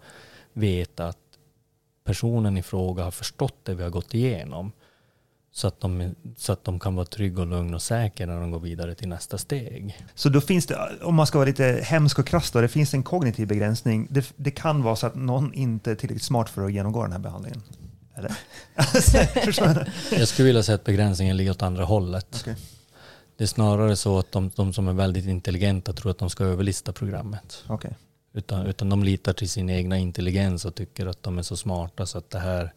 [0.53, 1.19] veta att
[2.05, 4.73] personen i fråga har förstått det vi har gått igenom.
[5.55, 8.51] Så att, de, så att de kan vara trygga och lugna och säkra när de
[8.51, 9.99] går vidare till nästa steg.
[10.15, 12.95] Så då finns det, om man ska vara lite hemsk och krass, då, det finns
[12.95, 14.07] en kognitiv begränsning.
[14.11, 17.13] Det, det kan vara så att någon inte är tillräckligt smart för att genomgå den
[17.13, 17.63] här behandlingen.
[18.15, 18.37] Eller?
[20.19, 22.37] Jag skulle vilja säga att begränsningen ligger åt andra hållet.
[22.41, 22.55] Okay.
[23.37, 26.45] Det är snarare så att de, de, som är väldigt intelligenta tror att de ska
[26.45, 27.65] överlista programmet.
[27.69, 27.91] Okay.
[28.35, 32.07] Utan, utan de litar till sin egna intelligens och tycker att de är så smarta
[32.07, 32.73] så att det här,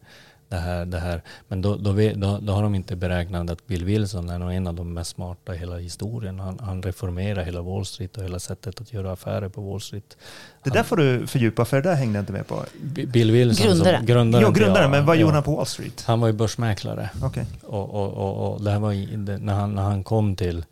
[0.48, 1.22] det här, det här.
[1.48, 4.66] Men då, då, då, då, har de inte beräknat att Bill Wilson är nog en
[4.66, 6.40] av de mest smarta i hela historien.
[6.40, 10.16] Han, han reformerar hela Wall Street och hela sättet att göra affärer på Wall Street.
[10.62, 12.64] Det där får du fördjupa, för det där hängde jag inte med på.
[13.06, 13.96] Bill Wilson, grundare.
[13.96, 16.04] Som, grundaren, jo, grundare, men vad ja, gjorde han på Wall Street?
[16.06, 17.10] Han var ju börsmäklare.
[17.22, 17.44] Okay.
[17.62, 20.64] Och, och, och, och det här var när, han, när han kom till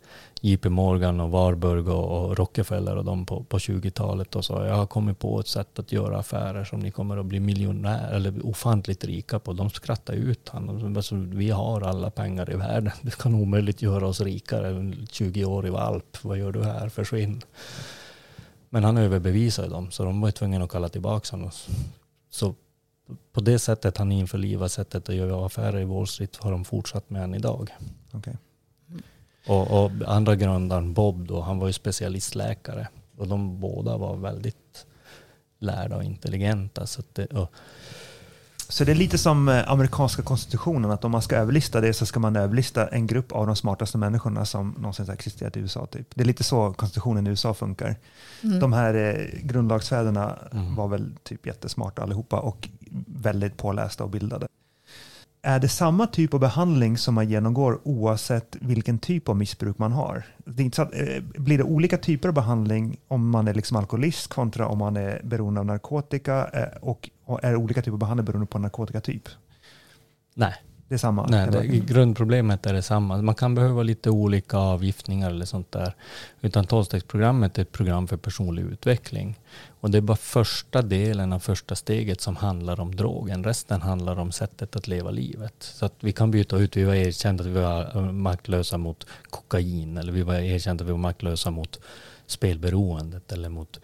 [0.45, 4.75] JP Morgan och Warburg och, och Rockefeller och de på, på 20-talet och sa jag
[4.75, 8.45] har kommit på ett sätt att göra affärer som ni kommer att bli miljonär eller
[8.45, 9.53] ofantligt rika på.
[9.53, 10.95] De skrattade ut honom.
[10.97, 12.91] Alltså, vi har alla pengar i världen.
[13.01, 14.93] Det kan omöjligt göra oss rikare.
[15.11, 16.17] 20 år i valp.
[16.23, 16.89] Vad gör du här?
[16.89, 17.41] Försvinn.
[18.69, 21.51] Men han överbevisade dem så de var tvungna att kalla tillbaka honom.
[22.29, 22.55] Så
[23.33, 27.09] på det sättet han införlivade sättet att göra affärer i Wall Street har de fortsatt
[27.09, 27.75] med än idag.
[28.13, 28.33] Okay.
[29.47, 32.87] Och, och, andra grundaren Bob då, han var ju specialistläkare.
[33.17, 34.85] Och de båda var väldigt
[35.59, 36.87] lärda och intelligenta.
[36.87, 37.53] Så, det, och
[38.69, 42.05] så det är lite som eh, amerikanska konstitutionen, att om man ska överlista det så
[42.05, 45.85] ska man överlista en grupp av de smartaste människorna som någonsin har existerat i USA.
[45.85, 46.07] Typ.
[46.15, 47.95] Det är lite så konstitutionen i USA funkar.
[48.43, 48.59] Mm.
[48.59, 50.75] De här eh, grundlagsfäderna mm.
[50.75, 52.69] var väl typ jättesmarta allihopa och
[53.07, 54.47] väldigt pålästa och bildade.
[55.47, 59.91] Är det samma typ av behandling som man genomgår oavsett vilken typ av missbruk man
[59.91, 60.23] har?
[60.45, 63.53] Det är inte så att, eh, blir det olika typer av behandling om man är
[63.53, 66.49] liksom alkoholist kontra om man är beroende av narkotika?
[66.53, 67.09] Eh, och,
[67.41, 69.29] är det olika typer av behandling beroende på narkotikatyp?
[70.33, 70.53] Nej.
[70.87, 71.27] Det är samma?
[71.27, 73.21] Nej, det, grundproblemet är detsamma.
[73.21, 75.95] Man kan behöva lite olika avgiftningar eller sånt där.
[76.41, 79.39] Utan tolvstegsprogrammet är ett program för personlig utveckling.
[79.85, 83.43] Och det är bara första delen av första steget som handlar om drogen.
[83.43, 85.53] Resten handlar om sättet att leva livet.
[85.59, 89.07] Så att vi kan byta ut, vi var erkända att vi var eh, maktlösa mot
[89.23, 91.79] kokain eller vi var erkända att vi var maktlösa mot
[92.27, 93.79] spelberoendet eller mot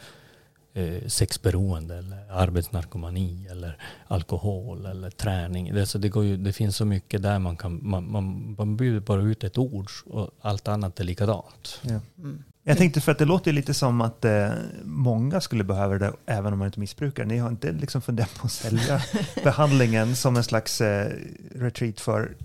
[0.73, 5.73] eh, sexberoende eller arbetsnarkomani eller alkohol eller träning.
[5.73, 8.77] Det, så det, går ju, det finns så mycket där man kan, man, man, man
[8.77, 11.79] bjuder bara ut ett ord och allt annat är likadant.
[11.81, 11.99] Ja.
[12.17, 12.43] Mm.
[12.63, 14.49] Jag tänkte för att det låter lite som att eh,
[14.83, 17.25] många skulle behöva det även om man inte missbrukar.
[17.25, 19.01] Ni har inte liksom funderat på att sälja
[19.43, 21.11] behandlingen som en slags eh,
[21.55, 22.35] retreat för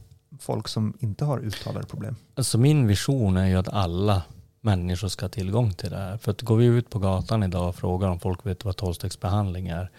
[0.41, 2.17] folk som inte har uttalade problem?
[2.35, 4.23] Alltså min vision är ju att alla
[4.61, 6.19] människor ska ha tillgång till det här.
[6.19, 9.69] För att går vi ut på gatan idag och frågar om folk vet vad tolvstegsbehandling
[9.69, 9.91] är.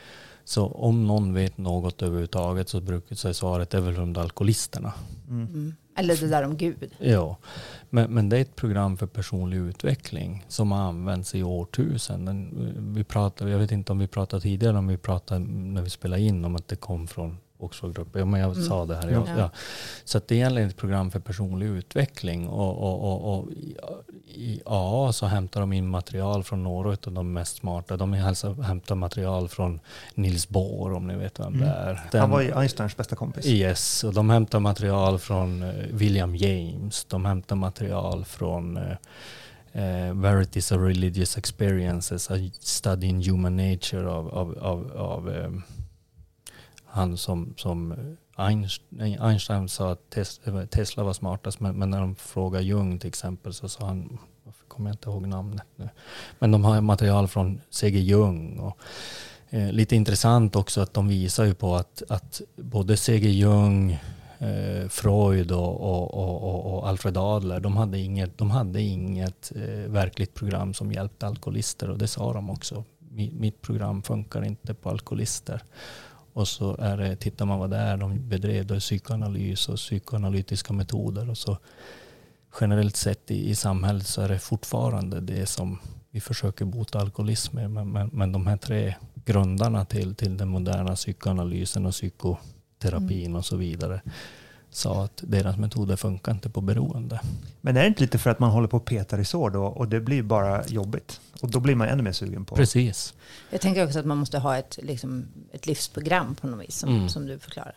[0.43, 4.93] Så om någon vet något överhuvudtaget så brukar så svaret är väl de alkoholisterna.
[5.29, 5.75] Mm.
[5.97, 6.91] Eller det där om Gud.
[6.97, 7.37] Ja,
[7.89, 12.93] men, men det är ett program för personlig utveckling som har använts i årtusenden.
[12.95, 16.21] Vi pratade, jag vet inte om vi pratade tidigare, om vi pratade när vi spelade
[16.21, 18.19] in om att det kom från Oxfordgruppen.
[18.19, 18.65] Ja, men jag mm.
[18.65, 19.09] sa det här.
[19.09, 19.25] Ja.
[19.37, 19.49] ja.
[20.03, 22.47] Så det är egentligen ett program för personlig utveckling.
[22.47, 23.49] Och, och, och, och
[24.37, 27.97] i AA så hämtar de in material från några av de mest smarta.
[27.97, 29.79] De hämtar material från
[30.13, 31.59] Nils Bohr om ni vet vem mm.
[31.59, 32.07] det är.
[32.11, 33.45] Den, Han var ju Einsteins bästa kompis.
[33.45, 37.05] Yes, och de hämtar material från uh, William James.
[37.05, 38.83] De hämtar material från uh,
[39.75, 45.63] uh, Verities of Religious Experiences, A Study in Human Nature av, av, av, av um,
[46.87, 47.93] han som, som
[48.35, 53.07] Einstein, Einstein sa att eh, Tesla var smartast, men, men, när de frågade Jung till
[53.07, 55.89] exempel så sa han, varför kommer jag inte ihåg namnet nu,
[56.39, 57.99] men de har material från C.G.
[57.99, 58.59] Jung.
[58.59, 58.77] Och,
[59.49, 63.29] eh, lite intressant också att de visar ju på att, att både C.G.
[63.29, 63.91] Jung,
[64.39, 69.91] eh, Freud och, och, och, och, Alfred Adler, de hade inget, de hade inget eh,
[69.91, 72.83] verkligt program som hjälpte alkoholister och det sa de också.
[73.31, 75.63] Mitt program funkar inte på alkoholister.
[76.37, 79.75] Och så är det, tittar man vad det är de bedrev, då är psykoanalys och
[79.75, 81.29] psykoanalytiska metoder.
[81.29, 81.57] Och så
[82.61, 85.79] generellt sett i, i samhället så är det fortfarande det som
[86.11, 87.71] vi försöker bota alkoholism med.
[87.71, 88.95] Men, men, men de här tre
[89.25, 93.35] grundarna till, till den moderna psykoanalysen och psykoterapin mm.
[93.35, 94.01] och så vidare
[94.69, 97.21] sa att deras metoder funkar inte på beroende.
[97.61, 99.65] Men är det inte lite för att man håller på att peta i sår då
[99.65, 101.21] och det blir bara jobbigt?
[101.41, 103.13] Och då blir man ännu mer sugen på Precis.
[103.49, 106.95] Jag tänker också att man måste ha ett, liksom, ett livsprogram på något vis som,
[106.95, 107.09] mm.
[107.09, 107.75] som du förklarar.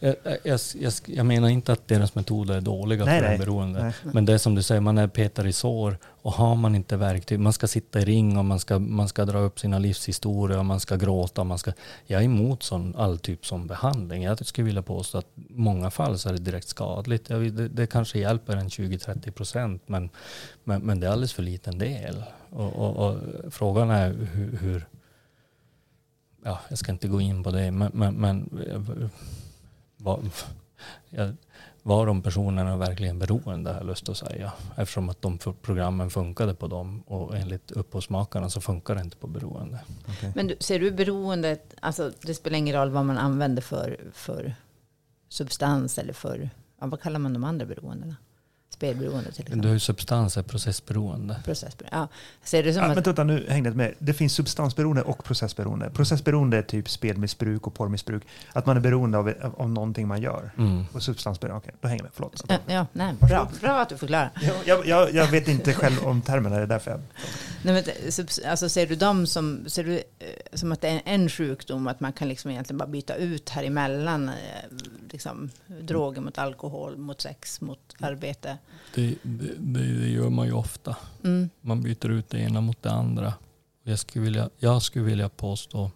[0.00, 3.38] Jag, jag, jag, jag, menar inte att deras metoder är dåliga nej, för nej.
[3.38, 3.82] beroende.
[3.82, 3.92] Nej.
[4.02, 6.96] Men det är som du säger, man är petar i sår och har man inte
[6.96, 10.58] verktyg, man ska sitta i ring och man ska, man ska dra upp sina livshistorier
[10.58, 11.44] och man ska gråta.
[11.44, 11.72] Man ska,
[12.06, 14.22] jag är emot sån, all typ som behandling.
[14.22, 17.30] Jag skulle vilja påstå att i många fall så är det direkt skadligt.
[17.30, 20.10] Vill, det, det, kanske hjälper en 20-30 procent men,
[20.64, 22.24] men, men det är alldeles för liten del.
[22.50, 23.18] Och, och, och
[23.50, 24.86] frågan är hur, hur,
[26.44, 28.50] ja, jag ska inte gå in på det, men, men, men
[29.96, 30.30] vad,
[31.82, 34.52] var de personerna verkligen beroende, har jag lust att säga.
[34.76, 39.26] Eftersom att de programmen funkade på dem och enligt upphovsmakarna så funkar det inte på
[39.26, 39.80] beroende.
[40.08, 40.32] Okay.
[40.34, 44.54] Men du, ser du beroendet, alltså det spelar ingen roll vad man använder för, för
[45.28, 48.16] substans eller för, ja, vad kallar man de andra beroendena?
[48.76, 49.66] Spelberoende till Du exempel.
[49.68, 51.40] har ju substanser, processberoende.
[51.44, 51.96] Processberoende.
[51.96, 52.08] Ja.
[52.44, 53.94] Ser det som Ja, att, men vänta, nu hängde jag med.
[53.98, 55.90] Det finns substansberoende och processberoende.
[55.90, 58.22] Processberoende är typ spelmissbruk och porrmissbruk.
[58.52, 60.50] Att man är beroende av, av någonting man gör.
[60.58, 60.84] Mm.
[60.92, 62.12] Och substansberoende, okej, då hänger jag med.
[62.14, 62.44] Förlåt.
[62.48, 64.30] ja, ja, nej, bra, bra att du förklarar.
[64.66, 67.00] Jag, jag, jag vet inte själv om termerna, det är därför jag...
[67.62, 67.84] Nej, men,
[68.50, 70.02] alltså, ser du dem som, ser du, eh,
[70.52, 73.64] som att det är en sjukdom, att man kan liksom egentligen bara byta ut här
[73.64, 74.34] emellan, eh,
[75.10, 75.50] liksom,
[75.80, 78.58] droger mot alkohol, mot sex, mot arbete?
[78.94, 80.96] Det, det, det, gör man ju ofta.
[81.24, 81.50] Mm.
[81.60, 83.34] Man byter ut det ena mot det andra.
[83.82, 85.90] Jag skulle vilja, jag skulle vilja påstå,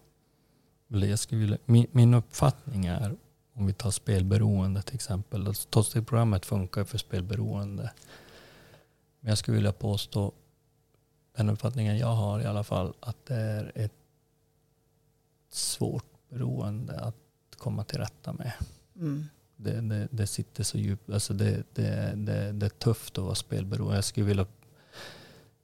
[0.91, 3.15] eller jag skulle vilja, min, min uppfattning är,
[3.53, 7.91] om vi tar spelberoende till exempel, alltså, Toxic-programmet funkar för spelberoende.
[9.19, 10.31] Men jag skulle vilja påstå,
[11.37, 13.93] den uppfattningen jag har i alla fall, att det är ett
[15.49, 17.15] svårt beroende att
[17.57, 18.53] komma till rätta med.
[18.95, 19.29] Mm.
[19.63, 21.09] Det, det, det sitter så djupt.
[21.09, 23.95] Alltså det, det, det, det är tufft att vara spelberoende.
[23.95, 24.45] Jag skulle vilja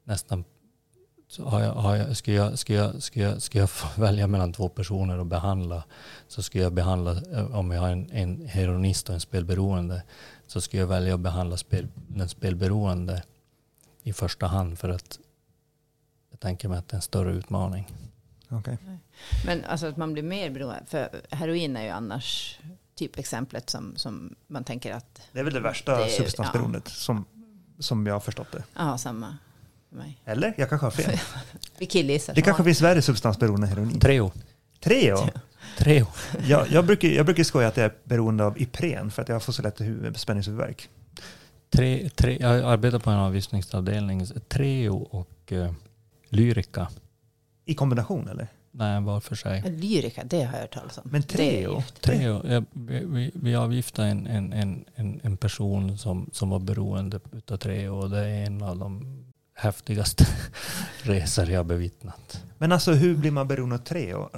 [0.03, 0.43] nästan...
[1.29, 4.27] Så har jag, har jag, ska, jag, ska, jag, ska, jag, ska jag få välja
[4.27, 5.83] mellan två personer och behandla
[6.27, 10.03] så ska jag behandla, eh, om jag har en, en heroinist och en spelberoende,
[10.47, 13.23] så ska jag välja att behandla spel, den spelberoende
[14.03, 15.19] i första hand för att
[16.31, 17.87] jag tänker mig att det är en större utmaning.
[18.49, 18.77] Okej.
[19.45, 22.59] Men alltså att man blir mer beroende, för heroin är ju annars
[22.97, 27.25] typexemplet som, som man tänker att, Det är väl det värsta Det substansberoendet som,
[27.79, 28.63] som jag har förstått det.
[28.75, 29.37] ja, samma
[29.89, 30.21] för mig.
[30.25, 30.53] Eller?
[30.57, 31.19] Jag kanske har fel.
[31.77, 32.33] Vi killgissar.
[32.33, 33.99] Det kanske finns värre substansberoende än heroin.
[33.99, 34.31] Treo.
[34.79, 35.17] Treo?
[35.77, 36.07] Treo.
[36.47, 39.43] Jag, jag, brukar, jag brukar skoja att jag är beroende av Ipren för att jag
[39.43, 40.89] får så lätt huvud, spänningshuvudvärk.
[41.69, 44.25] Tre, tre, jag arbetar på en avgiftningsavdelning.
[44.47, 45.73] Treo och eh,
[46.29, 46.87] Lyrica.
[47.65, 48.47] I kombination eller?
[48.77, 49.61] Nej, var för sig.
[49.61, 51.03] Lyrika, det har jag hört talas om.
[51.05, 51.75] Men Treo?
[51.75, 52.01] gift.
[52.01, 54.53] Treo, ja, vi, vi, vi avgiftade en, en,
[54.95, 57.19] en, en, person som, som var beroende
[57.51, 59.23] av Treo och det är en av de
[59.55, 60.25] häftigaste
[61.01, 62.43] resor jag bevittnat.
[62.57, 64.19] Men alltså hur blir man beroende av Treo?
[64.19, 64.29] Uh,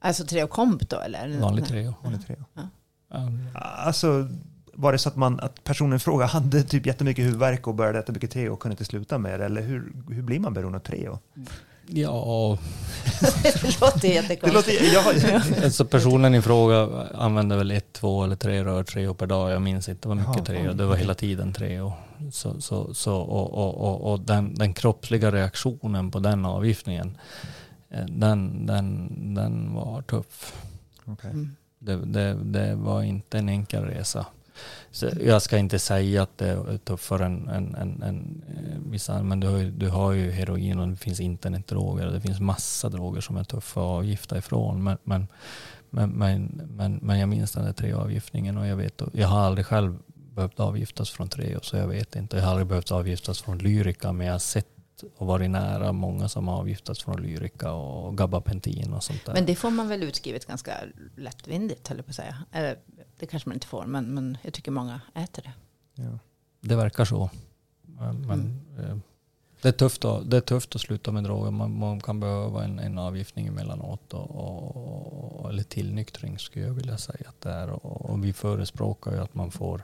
[0.00, 1.40] Alltså Treo Komp då eller?
[1.40, 1.66] Vanlig.
[1.66, 1.94] Treo.
[2.02, 2.44] vanlig Treo.
[2.54, 4.28] Ja, Alltså
[4.74, 7.98] var det så att, man, att personen i fråga hade typ jättemycket huvudvärk och började
[7.98, 9.46] äta mycket Treo och kunde inte sluta med det?
[9.46, 11.18] Eller hur, hur blir man beroende av Treo?
[11.86, 12.58] Ja,
[13.42, 15.64] det låter Det jättekonstigt.
[15.64, 19.50] alltså personen i fråga använde väl ett, två eller tre rör Treo per dag.
[19.50, 20.72] Jag minns inte vad mycket Jaha, Treo.
[20.72, 21.92] Det var hela tiden Treo.
[22.32, 27.18] Så, så, så, och och, och, och den, den kroppsliga reaktionen på den avgiftningen,
[27.90, 30.54] eh, den, den, den var tuff.
[31.04, 31.30] Okej.
[31.30, 31.56] Mm.
[31.78, 34.26] Det, det, det var inte en enkel resa.
[34.90, 39.22] Så jag ska inte säga att det är tuffare än, än, än, än eh, vissa,
[39.22, 42.40] men du har, ju, du har ju heroin och det finns internetdroger och det finns
[42.40, 44.82] massa droger som är tuffa att avgifta ifrån.
[44.82, 45.28] Men, men,
[45.90, 49.66] men, men, men, men jag minns den där treavgiftningen och jag vet, jag har aldrig
[49.66, 52.36] själv behövt avgiftas från Treo så jag vet inte.
[52.36, 54.66] Jag har aldrig behövt avgiftas från Lyrica men jag har sett
[55.16, 59.32] och varit nära många som har avgiftats från Lyrica och gabapentin och sånt där.
[59.32, 60.72] Men det får man väl utskrivet ganska
[61.16, 62.36] lättvindigt, höll jag på att säga.
[62.52, 62.76] Eh,
[63.22, 65.52] det kanske man inte får, men, men jag tycker många äter det.
[66.02, 66.18] Ja.
[66.60, 67.30] Det verkar så.
[67.82, 68.96] Men, men, eh,
[69.60, 71.50] det, är tufft att, det är tufft att sluta med droger.
[71.50, 74.14] Man, man kan behöva en, en avgiftning emellanåt.
[74.14, 77.70] Och, och, och, eller tillnyktring skulle jag vilja säga att det är.
[77.70, 79.82] Och, och vi förespråkar ju att man får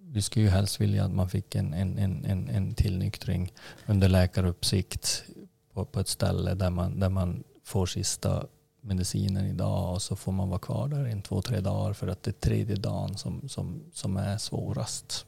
[0.00, 3.52] vi skulle ju helst vilja att man fick en, en, en, en, en tillnyktring
[3.86, 5.24] under läkaruppsikt
[5.72, 8.46] på, på ett ställe där man, där man får sista
[8.86, 12.08] medicinen idag och så får man vara kvar där i en två, tre dagar för
[12.08, 15.26] att det är tredje dagen som, som, som är svårast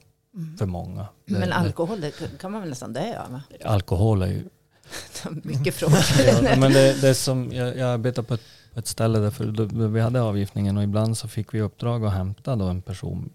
[0.58, 1.06] för många.
[1.24, 3.40] Men det- alkohol, det kan man väl nästan dö av?
[3.64, 4.44] alkohol är ju...
[5.42, 5.98] Mycket frågor.
[6.44, 8.42] Ja, men det, det är som, jag, jag arbetar på ett,
[8.72, 11.60] på ett ställe där för, då, då vi hade avgiftningen och ibland så fick vi
[11.60, 13.30] uppdrag att hämta då en person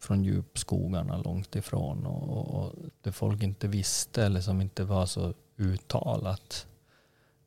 [0.00, 2.72] från djupskogarna långt ifrån och, och, och
[3.02, 6.66] det folk inte visste eller som inte var så uttalat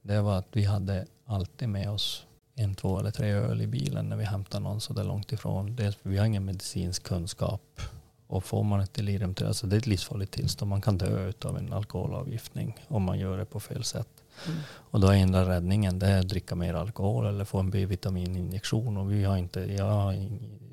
[0.01, 2.25] det var att vi hade alltid med oss
[2.55, 5.75] en, två eller tre öl i bilen när vi hämtade någon så där långt ifrån.
[5.75, 7.81] Dels för vi har ingen medicinsk kunskap
[8.27, 10.69] och får man ett delirium, till- alltså det är ett livsfarligt tillstånd.
[10.69, 14.07] Man kan dö av en alkoholavgiftning om man gör det på fel sätt.
[14.47, 14.59] Mm.
[14.67, 18.97] Och då är enda räddningen det är att dricka mer alkohol eller få en B-vitamininjektion.
[18.97, 20.13] Och vi har inte, ja,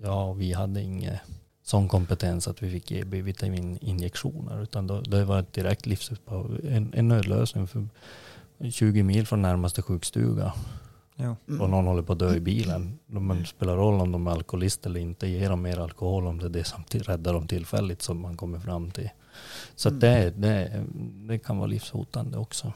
[0.03, 1.17] ja vi hade ingen
[1.65, 4.63] sån kompetens att vi fick ge B-vitamininjektioner.
[4.63, 7.87] Utan då, det var ett direkt livsuppehåll, en, en nödlösning för
[8.73, 10.53] 20 mil från närmaste sjukstuga.
[11.17, 11.37] Ja.
[11.49, 11.61] Mm.
[11.61, 12.99] Och någon håller på att dö i bilen.
[13.07, 15.27] Men det spelar roll om de är alkoholister eller inte.
[15.27, 18.59] Ge dem mer alkohol om det är det som räddar dem tillfälligt som man kommer
[18.59, 19.11] fram till.
[19.77, 20.85] Så att det, det,
[21.29, 22.73] det kan vara livshotande också.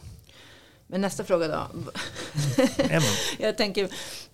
[0.87, 1.61] Men nästa fråga då.
[3.39, 3.89] Jag tänker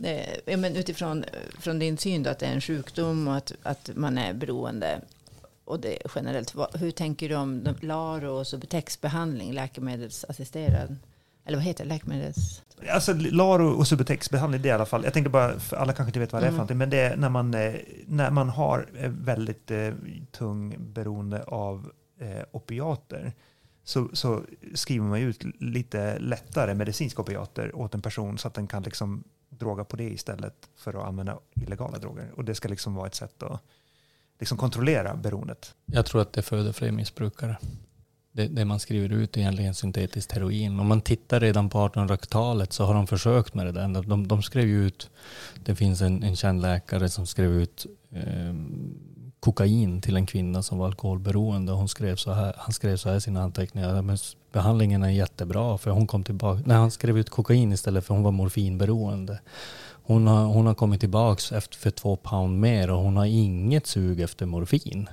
[0.04, 1.24] eh, ja, men utifrån
[1.60, 5.00] från din syn då, att det är en sjukdom och att, att man är beroende.
[5.64, 6.54] Och det generellt.
[6.54, 10.96] Vad- Hur tänker du om de- LARO och Subutex-behandling, läkemedelsassisterad?
[11.48, 11.88] Eller vad heter det?
[11.88, 12.62] Läkemedels...
[12.90, 16.08] Alltså LARO och Subutex-behandling, det är i alla fall, jag tänkte bara, för alla kanske
[16.08, 16.56] inte vet vad det är för Mm.
[16.56, 17.74] någonting, men det är när man, eh,
[18.06, 19.94] när man har eh, väldigt eh,
[20.30, 21.90] tung beroende av
[22.20, 23.32] eh, opiater
[23.84, 24.42] så, så
[24.74, 29.24] skriver man ut lite lättare medicinska opiater åt en person så att den kan liksom
[29.48, 32.30] droga på det istället för att använda illegala droger.
[32.36, 33.60] Och det ska liksom vara ett sätt att
[34.38, 35.74] liksom kontrollera beroendet.
[35.86, 37.56] Jag tror att det föder fler missbrukare.
[38.38, 40.80] Det, det man skriver ut är egentligen syntetiskt heroin.
[40.80, 44.02] Om man tittar redan på 1800-talet så har de försökt med det där.
[44.02, 45.10] De, de skrev ut,
[45.64, 48.54] det finns en, en känd läkare som skrev ut eh,
[49.40, 51.72] kokain till en kvinna som var alkoholberoende.
[51.72, 54.02] Hon skrev så här, han skrev så här i sina anteckningar.
[54.02, 54.18] Men
[54.52, 56.62] behandlingen är jättebra för hon kom tillbaka.
[56.66, 59.40] Nej, han skrev ut kokain istället för hon var morfinberoende.
[60.02, 63.86] Hon har, hon har kommit tillbaka efter för två pound mer och hon har inget
[63.86, 65.08] sug efter morfin.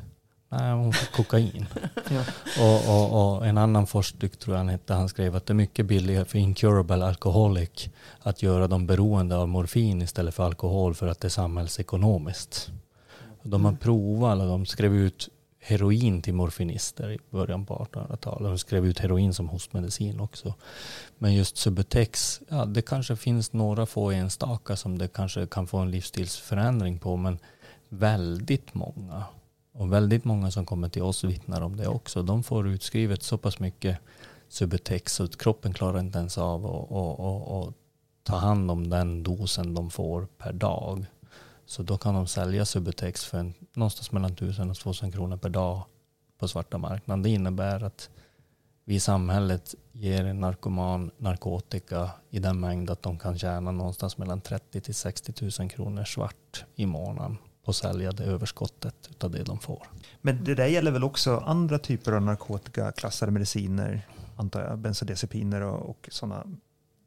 [0.59, 1.65] Nej, hon fick kokain.
[2.09, 2.23] Ja.
[2.59, 5.55] och, och, och en annan forskare, tror jag han hette, han skrev att det är
[5.55, 7.89] mycket billigare för incurable alcoholic
[8.19, 12.71] att göra dem beroende av morfin istället för alkohol för att det är samhällsekonomiskt.
[13.43, 15.29] De har provat, alla de skrev ut
[15.59, 18.51] heroin till morfinister i början på 1800-talet.
[18.51, 20.53] De skrev ut heroin som hostmedicin också.
[21.17, 25.77] Men just Subutex, ja det kanske finns några få enstaka som det kanske kan få
[25.77, 27.15] en livsstilsförändring på.
[27.15, 27.39] Men
[27.89, 29.23] väldigt många
[29.77, 32.23] och väldigt många som kommer till oss vittnar om det också.
[32.23, 33.97] De får utskrivet så pass mycket
[34.47, 37.73] Subutex så att kroppen klarar inte ens av att och, och, och
[38.23, 41.05] ta hand om den dosen de får per dag.
[41.65, 45.49] Så då kan de sälja Subutex för en, någonstans mellan 1000 och 2000 kronor per
[45.49, 45.81] dag
[46.37, 47.23] på svarta marknaden.
[47.23, 48.09] Det innebär att
[48.85, 54.17] vi i samhället ger en narkoman narkotika i den mängd att de kan tjäna någonstans
[54.17, 59.31] mellan 30 till 60 000 kronor svart i månaden på att sälja det överskottet utav
[59.31, 59.87] det de får.
[60.21, 64.01] Men det där gäller väl också andra typer av narkotikaklassade mediciner,
[64.35, 66.43] antar jag, bensodiazepiner och, och sådana,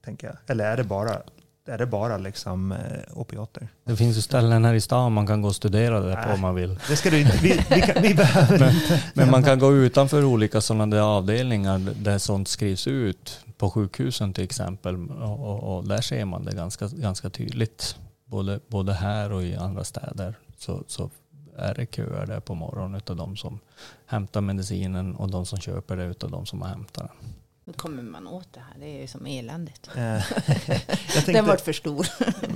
[0.05, 0.37] tänker jag.
[0.47, 1.23] Eller är det bara,
[1.67, 2.79] är det bara liksom eh,
[3.15, 3.69] opiater?
[3.85, 6.35] Det finns ju ställen här i stan man kan gå och studera det på Nej.
[6.35, 6.79] om man vill.
[6.89, 9.03] Det ska du inte, vi, vi, kan, vi behöver Men- inte.
[9.15, 13.41] Men man kan gå utanför olika sådana där avdelningar där sånt skrivs ut.
[13.59, 15.11] På sjukhusen till exempel.
[15.11, 17.97] Och, och, och där ser man det ganska, ganska tydligt.
[18.25, 20.35] Både, både här och i andra städer.
[20.59, 21.11] Så, så
[21.57, 23.59] är det köer där på morgonen utav de som
[24.07, 27.35] hämtar medicinen och de som köper det utav de som har hämtat den.
[27.69, 28.81] Hur kommer man åt det här?
[28.81, 29.89] Det är ju som eländigt.
[29.97, 30.23] Eh, jag
[31.15, 32.07] Den tänkte, varit för stor.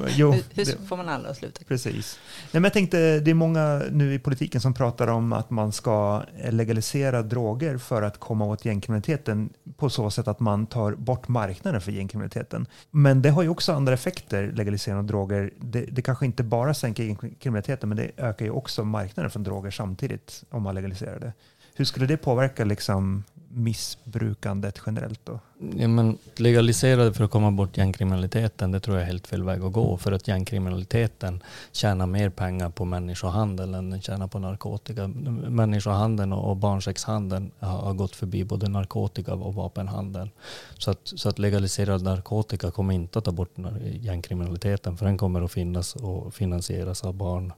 [0.08, 1.64] jo, hur hur det, får man alla att sluta?
[1.64, 2.18] precis.
[2.42, 5.72] Nej, men jag tänkte, det är många nu i politiken som pratar om att man
[5.72, 11.28] ska legalisera droger för att komma åt gängkriminaliteten på så sätt att man tar bort
[11.28, 12.66] marknaden för gängkriminaliteten.
[12.90, 15.50] Men det har ju också andra effekter, legalisering av droger.
[15.60, 19.70] Det, det kanske inte bara sänker gängkriminaliteten, men det ökar ju också marknaden för droger
[19.70, 21.32] samtidigt om man legaliserar det.
[21.74, 23.24] Hur skulle det påverka liksom
[23.55, 25.40] missbrukandet generellt då?
[25.76, 29.42] Ja, men legalisera det för att komma bort gängkriminaliteten, det tror jag är helt fel
[29.42, 29.96] väg att gå.
[29.96, 31.42] För att gängkriminaliteten
[31.72, 35.09] tjänar mer pengar på människohandel än den tjänar på narkotika.
[35.48, 40.30] Människohandeln och barnsexhandeln har gått förbi både narkotika och vapenhandeln.
[40.78, 45.42] Så att, så att legaliserad narkotika kommer inte att ta bort gängkriminaliteten, för den kommer
[45.42, 47.53] att finnas och finansieras av barn,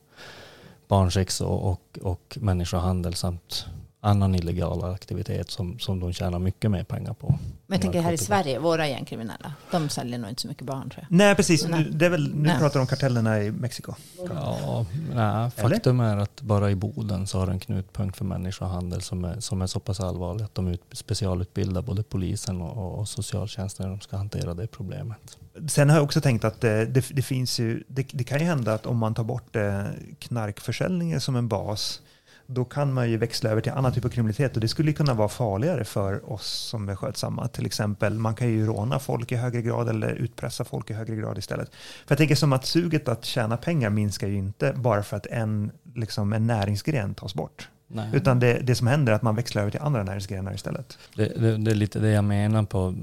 [0.89, 3.67] barnsex och, och, och människohandel samt
[4.05, 7.39] annan illegal aktivitet som, som de tjänar mycket mer pengar på.
[7.67, 8.19] Men jag tänker här i.
[8.19, 11.17] Sverige, våra gängkriminella, de säljer nog inte så mycket barn tror jag.
[11.17, 11.69] Nej, precis.
[11.69, 11.89] Nej.
[11.93, 12.59] Det är väl, nu Nej.
[12.59, 13.95] pratar du om kartellerna i Mexiko.
[14.29, 19.25] Ja, nej, faktum är att bara i Boden så har en knutpunkt för människohandel som
[19.25, 23.87] är, som är så pass allvarlig att de ut, specialutbildar både polisen och, och socialtjänsten
[23.87, 25.39] när de ska hantera det problemet.
[25.69, 28.45] Sen har jag också tänkt att det, det, det finns ju, det, det kan ju
[28.45, 29.85] hända att om man tar bort eh,
[30.19, 32.01] knarkförsäljningen som en bas,
[32.47, 35.15] då kan man ju växla över till annan typ av kriminalitet och det skulle kunna
[35.15, 37.49] vara farligare för oss som är skötsamma.
[37.49, 41.17] Till exempel, man kan ju råna folk i högre grad eller utpressa folk i högre
[41.17, 41.75] grad istället.
[41.75, 45.27] För jag tänker som att suget att tjäna pengar minskar ju inte bara för att
[45.27, 47.69] en, liksom en näringsgren tas bort.
[47.87, 48.09] Nej.
[48.13, 50.99] Utan det, det som händer är att man växlar över till andra näringsgrenar istället.
[51.17, 52.95] Det, det, det är lite det jag menar på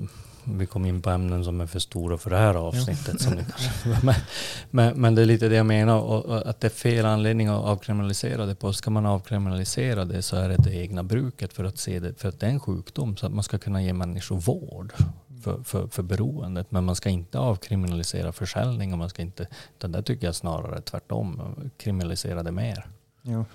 [0.43, 3.17] vi kom in på ämnen som är för stora för det här avsnittet.
[3.21, 4.15] Kanske, men,
[4.69, 7.47] men, men det är lite det jag menar, och, och att det är fel anledning
[7.47, 8.73] att avkriminalisera det på.
[8.73, 12.29] Ska man avkriminalisera det så är det det egna bruket för att se det, för
[12.29, 14.93] att det är en sjukdom, så att man ska kunna ge människor vård
[15.43, 16.71] för, för, för beroendet.
[16.71, 20.81] Men man ska inte avkriminalisera försäljning och man ska inte, utan där tycker jag snarare
[20.81, 21.41] tvärtom,
[21.77, 22.85] kriminalisera det mer.
[23.21, 23.45] Ja.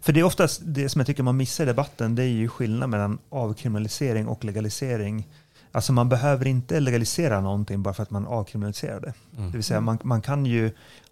[0.00, 2.48] För det är oftast det som jag tycker man missar i debatten, det är ju
[2.48, 5.28] skillnad mellan avkriminalisering och legalisering.
[5.72, 9.12] Alltså man behöver inte legalisera någonting bara för att man avkriminaliserar det.
[9.36, 9.50] Mm.
[9.50, 10.70] Det vill säga man, man kan ju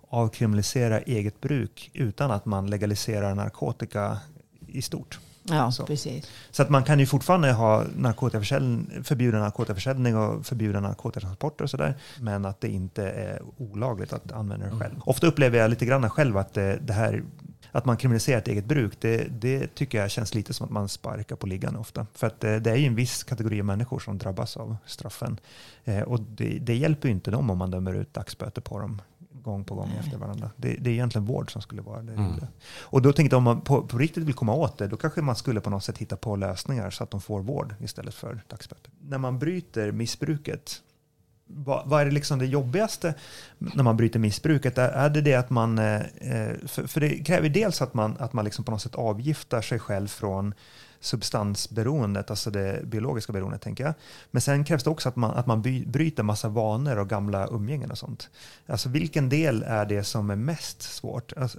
[0.08, 4.18] avkriminalisera eget bruk utan att man legaliserar narkotika
[4.66, 5.20] i stort.
[5.48, 5.86] Ja, Så.
[5.86, 6.30] precis.
[6.50, 11.94] Så att man kan ju fortfarande ha narkotikaförsäljning, förbjuda narkotikaförsäljning och förbjuda narkotikatransporter och sådär.
[12.20, 14.94] Men att det inte är olagligt att använda det själv.
[15.00, 17.22] Ofta upplever jag lite grann själv att det, det här
[17.72, 20.88] att man kriminaliserar ett eget bruk, det, det tycker jag känns lite som att man
[20.88, 22.06] sparkar på liggande ofta.
[22.14, 25.40] För att det, det är ju en viss kategori av människor som drabbas av straffen.
[25.84, 29.02] Eh, och det, det hjälper ju inte dem om man dömer ut dagsböter på dem
[29.50, 29.98] gång på gång Nej.
[29.98, 30.50] efter varandra.
[30.56, 32.46] Det, det är egentligen vård som skulle vara det Mm.
[32.80, 35.22] Och då tänkte jag om man på, på riktigt vill komma åt det, då kanske
[35.22, 38.40] man skulle på något sätt hitta på lösningar så att de får vård istället för
[38.48, 38.90] dagsböter.
[39.00, 40.82] När man bryter missbruket,
[41.46, 43.14] vad, vad är det liksom det jobbigaste
[43.58, 44.78] när man bryter missbruket?
[44.78, 48.16] Är, är det det att man, eh, eh, för, för det kräver dels att man,
[48.18, 50.54] att man liksom på något sätt avgiftar sig själv från
[51.06, 53.94] substansberoendet, alltså det biologiska beroendet tänker jag.
[54.30, 57.48] Men sen krävs det också att man, att man by, bryter massa vanor och gamla
[57.48, 58.30] umgängen och sånt.
[58.66, 61.32] Alltså vilken del är det som är mest svårt?
[61.36, 61.58] Alltså,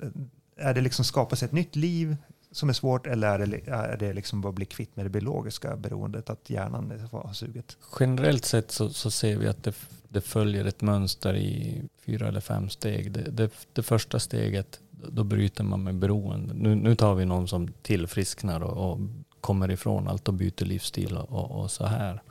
[0.57, 2.17] är det liksom skapa sig ett nytt liv
[2.51, 5.75] som är svårt eller är det, är det liksom bara bli kvitt med det biologiska
[5.75, 7.77] beroendet, att hjärnan har suget?
[7.99, 9.75] Generellt sett så, så ser vi att det,
[10.09, 13.11] det följer ett mönster i fyra eller fem steg.
[13.11, 16.53] Det, det, det första steget, då bryter man med beroende.
[16.53, 18.99] Nu, nu tar vi någon som tillfrisknar och, och
[19.41, 22.21] kommer ifrån allt och byter livsstil och, och, och så här.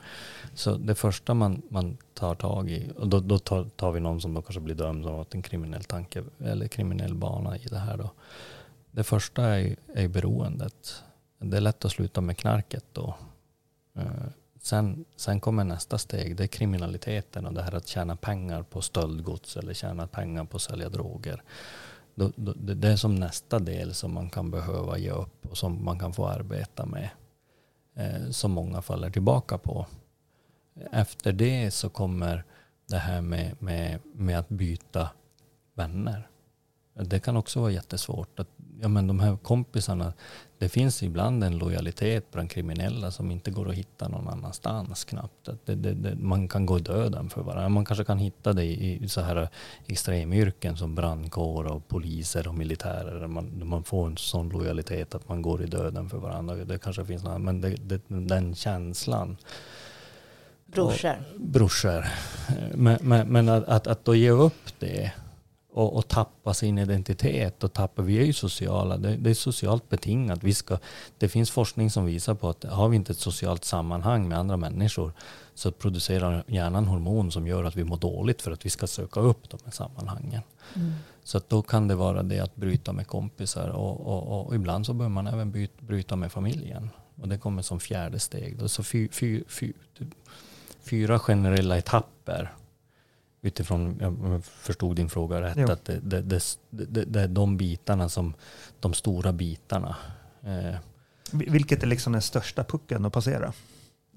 [0.55, 4.21] Så det första man, man tar tag i, och då, då tar, tar vi någon
[4.21, 7.79] som då kanske blir dömd som att en kriminell tanke eller kriminell bana i det
[7.79, 8.11] här då.
[8.91, 11.03] Det första är, är beroendet.
[11.39, 13.15] Det är lätt att sluta med knarket då.
[13.95, 14.27] Eh,
[14.63, 18.83] sen, sen kommer nästa steg, det är kriminaliteten och det här att tjäna pengar på
[18.83, 21.43] stöldgods eller tjäna pengar på att sälja droger.
[22.17, 25.85] Då, då, det är som nästa del som man kan behöva ge upp och som
[25.85, 27.11] man kan få arbeta med.
[27.95, 29.87] Eh, som många faller tillbaka på.
[30.93, 32.45] Efter det så kommer
[32.87, 35.11] det här med, med, med att byta
[35.75, 36.29] vänner.
[36.95, 38.41] Det kan också vara jättesvårt.
[38.41, 38.49] Att,
[38.81, 40.13] ja, men de här kompisarna,
[40.59, 45.49] det finns ibland en lojalitet bland kriminella som inte går att hitta någon annanstans knappt.
[45.65, 47.69] Det, det, det, man kan gå döden för varandra.
[47.69, 49.49] Man kanske kan hitta det i, i så här
[49.87, 53.27] extremyrken som brandkår och poliser och militärer.
[53.27, 56.55] Man, man får en sån lojalitet att man går i döden för varandra.
[56.55, 59.37] Det kanske finns något, men det, den känslan
[60.67, 61.17] Brorsor.
[61.37, 62.07] brorsor.
[62.75, 65.13] Men, men, men att, att, att då ge upp det
[65.77, 69.89] och, och tappa sin identitet och tappa, vi är ju sociala, det, det är socialt
[69.89, 70.43] betingat.
[70.43, 70.79] Vi ska,
[71.19, 74.57] det finns forskning som visar på att har vi inte ett socialt sammanhang med andra
[74.57, 75.13] människor
[75.55, 79.21] så producerar hjärnan hormon som gör att vi mår dåligt för att vi ska söka
[79.21, 80.43] upp de här sammanhangen.
[80.75, 80.93] Mm.
[81.25, 84.93] Så då kan det vara det att bryta med kompisar och, och, och ibland så
[84.93, 86.91] bör man även byt, bryta med familjen.
[87.23, 88.59] Och det kommer som fjärde steg.
[88.59, 88.69] Då.
[88.69, 89.73] Så fy, fy, fy,
[90.83, 92.53] fyra generella etapper
[93.47, 95.71] utifrån, jag förstod din fråga rätt, Jo.
[95.71, 98.35] att det, det, det, det, det är de bitarna som,
[98.81, 99.97] de stora bitarna.
[100.43, 100.77] Eh,
[101.33, 103.53] Vilket är liksom den största pucken att passera?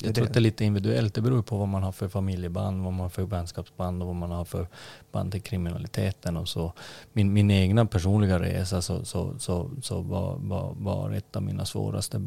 [0.03, 1.13] jag tror att det är lite individuellt.
[1.13, 4.15] Det beror på vad man har för familjeband, vad man har för vänskapsband och vad
[4.15, 4.67] man har för
[5.11, 6.73] band till kriminaliteten och så.
[7.13, 11.65] Min, min egna personliga resa så, så, så, så var, var, var ett av mina
[11.65, 12.23] svåraste eh,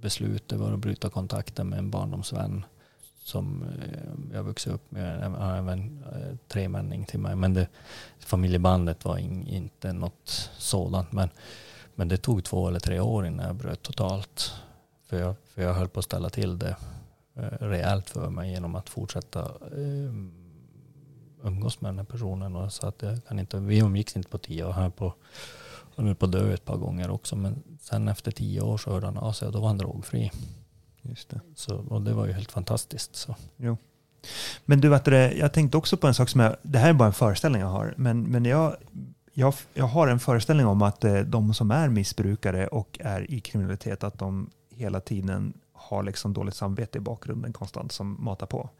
[0.00, 2.64] beslut det var att bryta kontakten med en barndomsvän
[3.24, 7.36] som eh, jag vuxit upp med, Jag har även eh, tre männing till mig.
[7.36, 7.68] Men det,
[8.18, 11.12] familjebandet var in, inte något sådant.
[11.12, 11.28] Men,
[11.94, 14.52] men det tog två eller tre år innan jag bröt totalt.
[15.06, 16.76] För jag, för jag höll på att ställa till det
[17.34, 19.50] eh, rejält för mig genom att fortsätta
[21.42, 22.56] umgås med den här personen.
[22.56, 24.72] Och så att jag kan inte, vi umgicks inte på tio år.
[24.72, 25.14] Han på,
[25.96, 27.36] han höll på att dö ett par gånger också.
[27.36, 30.30] Men sen efter tio år så hörde han av sig och då var han drogfri.
[31.02, 31.40] Just det.
[31.54, 33.16] Så, och det var ju helt fantastiskt.
[33.16, 33.36] Så.
[34.64, 36.92] Men du, vet det, jag tänkte också på en sak som jag, det här är
[36.92, 38.76] bara en föreställning jag har, men, men jag,
[39.32, 43.40] jag, jag har en föreställning om att eh, de som är missbrukare och är i
[43.40, 48.70] kriminalitet, att de hela tiden har liksom dåligt samvete i bakgrunden konstant som matar på.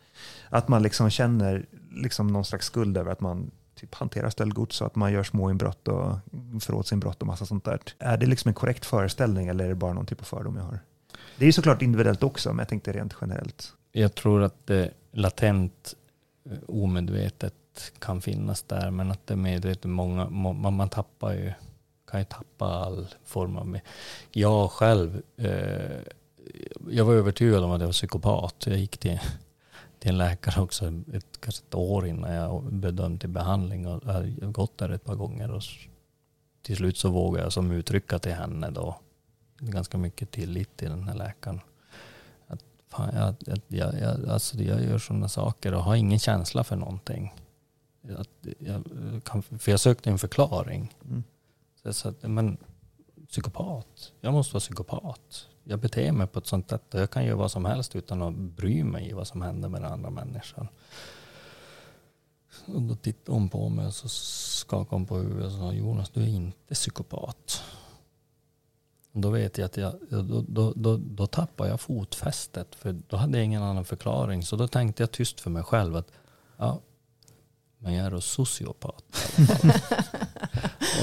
[0.49, 4.87] Att man liksom känner liksom någon slags skuld över att man typ hanterar stöldgods och
[4.87, 6.19] att man gör små inbrott och
[6.61, 7.81] förrådsinbrott och massa sånt där.
[7.99, 10.65] Är det liksom en korrekt föreställning eller är det bara någon typ av fördom jag
[10.65, 10.81] har?
[11.39, 13.73] Det är ju såklart individuellt också, men jag tänkte rent generellt.
[13.93, 15.95] Jag tror att det latent
[16.51, 17.55] eh, omedvetet
[17.99, 18.91] kan finnas där.
[18.91, 21.53] Men att det är medvetet, många, må- man, tappar ju,
[22.11, 23.79] kan ju tappa all form av...
[24.31, 26.01] Jag själv, eh,
[26.91, 28.67] jag var övertygad om att jag var psykopat.
[28.67, 29.21] Jag gick till,
[29.99, 33.87] till en läkare också ett, kanske ett år innan jag bedömde till behandling.
[33.87, 35.51] Och jag har gått där ett par gånger.
[35.51, 35.63] Och
[36.63, 38.99] till slut så vågade jag som uttrycka till henne då
[39.71, 41.61] ganska mycket tillit till den här läkaren.
[42.47, 46.77] Att fan, jag, jag, jag, alltså jag gör sådana saker och har ingen känsla för
[46.77, 47.35] någonting.
[48.17, 48.85] Att jag
[49.25, 50.95] kan, för jag sökte en förklaring.
[51.05, 51.25] Mm.
[51.83, 52.57] Så sa, att, men
[53.29, 55.49] psykopat, jag måste vara psykopat.
[55.65, 58.35] Jag beter mig på ett sånt sätt jag kan göra vad som helst utan att
[58.35, 60.69] bry mig i vad som händer med den andra människan.
[62.67, 66.11] Och då tittade hon på mig och så skakade hon på huvudet och sa Jonas,
[66.11, 67.63] du är inte psykopat.
[69.13, 73.39] Då vet jag att jag, då, då, då, då tappade jag fotfästet för då hade
[73.39, 74.43] jag ingen annan förklaring.
[74.43, 76.09] Så då tänkte jag tyst för mig själv att
[76.57, 76.81] ja,
[77.79, 79.05] men jag är då sociopat.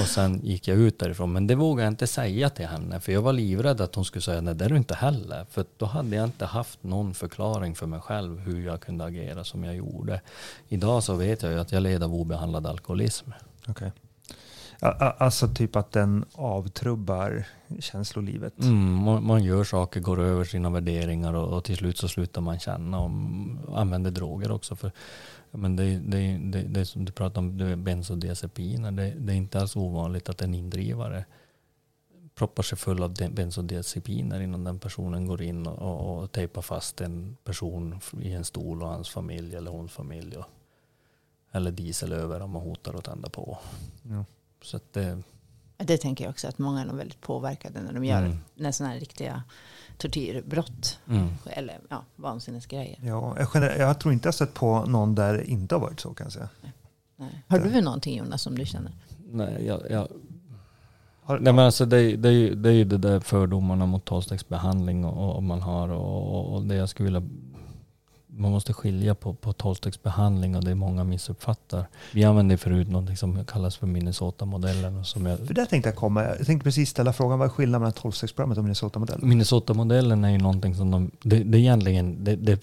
[0.00, 1.32] och sen gick jag ut därifrån.
[1.32, 3.00] Men det vågade jag inte säga till henne.
[3.00, 5.46] För jag var livrädd att hon skulle säga nej det är du inte heller.
[5.50, 9.44] För då hade jag inte haft någon förklaring för mig själv hur jag kunde agera
[9.44, 10.20] som jag gjorde.
[10.68, 13.30] Idag så vet jag ju att jag led av obehandlad alkoholism.
[13.68, 13.92] Okej.
[14.82, 17.46] Alltså typ att den avtrubbar
[17.78, 18.58] känslolivet.
[18.58, 22.40] Mm, man, man gör saker, går över sina värderingar och, och till slut så slutar
[22.40, 23.10] man känna och
[23.80, 24.76] använder droger också.
[24.76, 24.92] För,
[25.50, 28.90] men det, det, det, det som du pratar om, bensodiazepiner.
[28.90, 31.24] Det, det är inte alls ovanligt att en indrivare
[32.34, 37.00] proppar sig full av bensodiazepiner innan den personen går in och, och, och tejpar fast
[37.00, 40.36] en person i en stol och hans familj eller hons familj.
[40.36, 40.46] Och,
[41.52, 43.58] eller diesel över om man hotar att tända på.
[44.02, 44.24] Ja.
[44.62, 45.22] Så att det,
[45.76, 48.38] Det tänker jag också att många är nog väldigt påverkade när de gör Mm.
[48.54, 49.42] när sådana här riktiga
[49.98, 50.98] tortyrbrott.
[51.08, 51.28] mm.
[51.46, 52.98] Eller ja, vansinnesgrejer.
[53.02, 55.80] Ja, jag, gener- jag tror inte jag har sett på någon där det inte har
[55.80, 56.48] varit så kan jag säga.
[57.16, 57.44] Nej.
[57.48, 58.92] Har du någonting Jonas som du känner?
[59.32, 60.08] Nej, jag, jag,
[61.22, 63.86] Har, Nej men alltså det, är- det, är ju- det är ju det där fördomarna
[63.86, 67.22] mot tolvstegsbehandling och, och man har och, och det jag skulle vilja
[68.36, 71.86] man måste skilja på, på tolvstegsbehandling och det många missuppfattar.
[72.12, 75.04] Vi använde förut något som kallas för Minnesota-modellen.
[75.04, 76.24] Som jag, För där tänkte jag komma.
[76.24, 79.28] Jag tänkte precis ställa frågan, vad är skillnaden mellan 12-stegsprogrammet och Minnesota-modellen?
[79.28, 82.60] Minnesota-modellen är ju någonting som de, det, det är egentligen, det, det,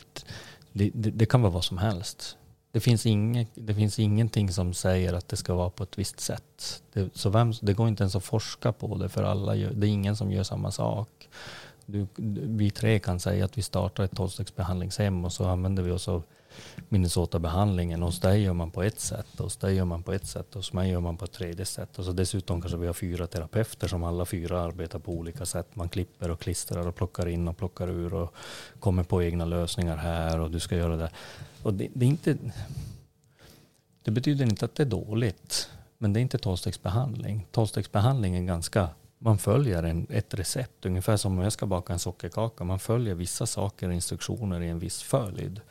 [0.74, 2.38] det, det kan vara vad som helst.
[2.72, 6.20] Det finns, inget, det finns ingenting som säger att det ska vara på ett visst
[6.20, 6.82] sätt.
[6.93, 9.88] Det, så vem, det går inte ens att forska på det för alla gör, det
[9.88, 11.09] är ingen som gör samma sak.
[11.89, 12.07] Du,
[12.47, 16.23] vi tre kan säga att vi startar ett tolvstegsbehandlingshem och så använder vi oss av
[16.89, 18.01] Minnesota-behandlingen.
[18.01, 20.73] Hos dig gör man på ett sätt, hos dig gör man på ett sätt, hos
[20.73, 21.99] mig gör man på ett tredje sätt.
[21.99, 25.75] Och så dessutom kanske vi har fyra terapeuter som alla fyra arbetar på olika sätt.
[25.75, 28.35] Man klipper och klistrar och plockar in och plockar ur och
[28.79, 31.09] kommer på egna lösningar här och du ska göra det.
[31.63, 32.38] Och det, det är inte...
[34.03, 37.47] Det betyder inte att det är dåligt, men det är inte tolvstegsbehandling.
[37.51, 38.89] Tolvstegsbehandling är ganska
[39.20, 42.63] man följer en, ett recept, ungefär som om jag ska baka en sockerkaka.
[42.63, 45.61] Man följer vissa saker och instruktioner i en viss följd.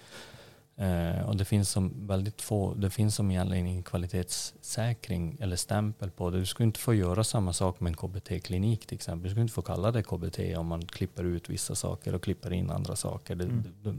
[0.79, 6.11] Eh, och det finns som väldigt få, det finns som egentligen ingen kvalitetssäkring eller stämpel
[6.11, 6.39] på det.
[6.39, 9.23] Du skulle inte få göra samma sak med en KBT-klinik till exempel.
[9.23, 12.53] Du skulle inte få kalla det KBT om man klipper ut vissa saker och klipper
[12.53, 13.35] in andra saker.
[13.35, 13.65] Det, Mm.
[13.83, 13.95] det,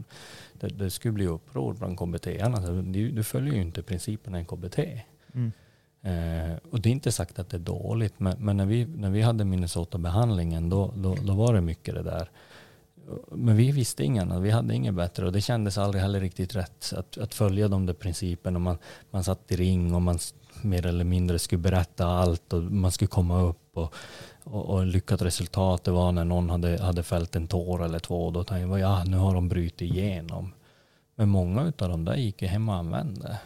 [0.52, 2.82] det, det skulle bli uppror bland KBT-arna.
[2.82, 4.78] Du, du följer ju inte principerna i KBT.
[5.34, 5.52] Mm.
[6.02, 9.10] Eh, och det är inte sagt att det är dåligt, men, men när, vi, när
[9.10, 12.30] vi hade Minnesota-behandlingen då, då, då var det mycket det där.
[13.30, 16.92] Men vi visste ingen, vi hade inget bättre och det kändes aldrig heller riktigt rätt
[16.96, 18.58] att, att följa de där principerna.
[18.58, 18.78] Man,
[19.10, 20.18] man satt i ring och man
[20.62, 23.76] mer eller mindre skulle berätta allt och man skulle komma upp.
[23.76, 23.94] Och,
[24.44, 28.30] och, och lyckat resultat det var när någon hade, hade fällt en tår eller två.
[28.30, 30.52] Då tänkte jag, ja nu har de brutit igenom.
[31.14, 33.38] Men många av de där gick ju hem och använde.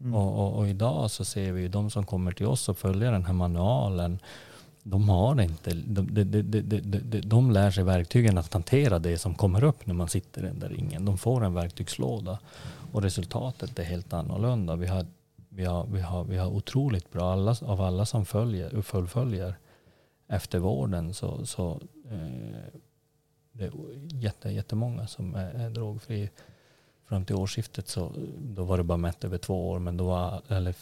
[0.00, 0.14] Mm.
[0.14, 3.12] Och, och, och idag så ser vi ju de som kommer till oss och följer
[3.12, 4.18] den här manualen.
[4.82, 9.18] De har inte, de, de, de, de, de, de, lär sig verktygen att hantera det
[9.18, 11.04] som kommer upp när man sitter i den där ringen.
[11.04, 12.38] De får en verktygslåda
[12.92, 14.76] och resultatet är helt annorlunda.
[14.76, 15.06] Vi har,
[15.48, 19.54] vi har, vi har, vi har otroligt bra, alla, av alla som följer, fullföljer
[20.28, 21.80] eftervården så, så
[22.10, 22.80] eh,
[23.52, 23.72] det är
[24.12, 26.28] jätte, jättemånga som är, är drogfria
[27.08, 30.42] Fram till årsskiftet så då var det bara mätt över två år, men då var,
[30.48, 30.74] eller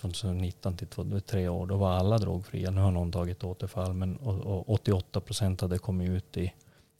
[0.00, 2.70] 2019 till två- tre år, då var alla drogfria.
[2.70, 6.52] Nu har någon tagit återfall, men och, och 88 procent hade kommit ut i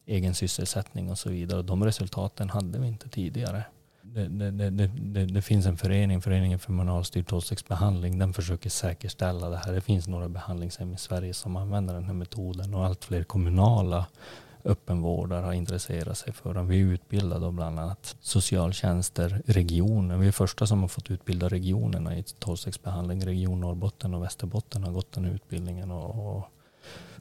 [0.06, 1.62] egen sysselsättning och så vidare.
[1.62, 3.64] De resultaten hade vi inte tidigare.
[4.02, 8.70] Det, det, det, det, det, det finns en förening, Föreningen för manualstyrd tolvstegsbehandling, den försöker
[8.70, 9.72] säkerställa det här.
[9.72, 14.06] Det finns några behandlingshem i Sverige som använder den här metoden och allt fler kommunala
[14.66, 16.68] öppenvårdare har intresserat sig för den.
[16.68, 20.16] Vi utbildar då bland annat socialtjänster, regioner.
[20.16, 23.26] Vi är första som har fått utbilda regionerna i tolvstegsbehandling.
[23.26, 26.44] Region Norrbotten och Västerbotten har gått den utbildningen och, och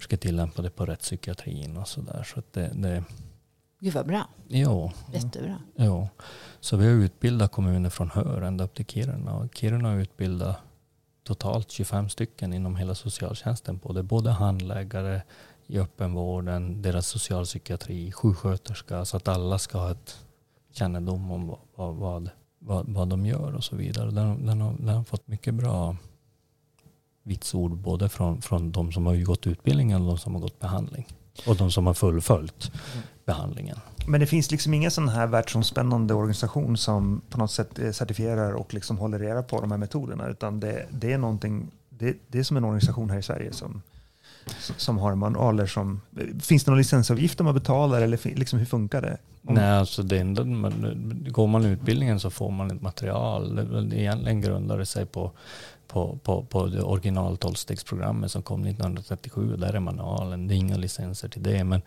[0.01, 2.23] ska tillämpa det på rättspsykiatrin och sådär.
[2.23, 3.03] Så att det, det,
[3.79, 4.27] Gud vad bra.
[4.47, 5.61] jo, Jättebra.
[5.75, 6.09] jo.
[6.59, 9.35] Så vi har utbildat kommuner från Hör ända upp till Kiruna.
[9.35, 10.57] Och Kiruna har utbildat
[11.23, 14.03] totalt 25 stycken inom hela socialtjänsten på det.
[14.03, 15.21] Både handläggare,
[15.67, 20.25] i öppenvården, deras socialpsykiatri, sjuksköterska, så att alla ska ha ett
[20.71, 24.11] kännedom om vad, vad, vad, vad de gör och så vidare.
[24.11, 25.95] Den, den, har, den har fått mycket bra
[27.23, 31.07] vitsord både från, från de som har gått utbildningen och de som har gått behandling.
[31.47, 32.71] Och de som har fullföljt
[33.25, 33.77] behandlingen.
[34.07, 38.51] Men det finns liksom ingen sån här världsomspännande organisation som på något sätt eh, certifierar
[38.51, 40.27] och liksom håller reda på de här metoderna.
[40.27, 43.81] Utan det, det är någonting, det, det är som en organisation här i Sverige som,
[44.77, 46.01] som har manualer som...
[46.41, 49.17] Finns det någon licensavgift man betalar eller liksom hur funkar det?
[49.47, 49.53] Om...
[49.53, 50.43] Nej, alltså det enda,
[51.29, 53.55] går man utbildningen så får man ett material.
[53.89, 55.31] Det egentligen grundar det sig på
[55.95, 59.55] på, på, på det original tolvstegsprogrammet som kom 1937.
[59.57, 60.47] Där är manualen.
[60.47, 61.63] Det är inga licenser till det.
[61.63, 61.81] Men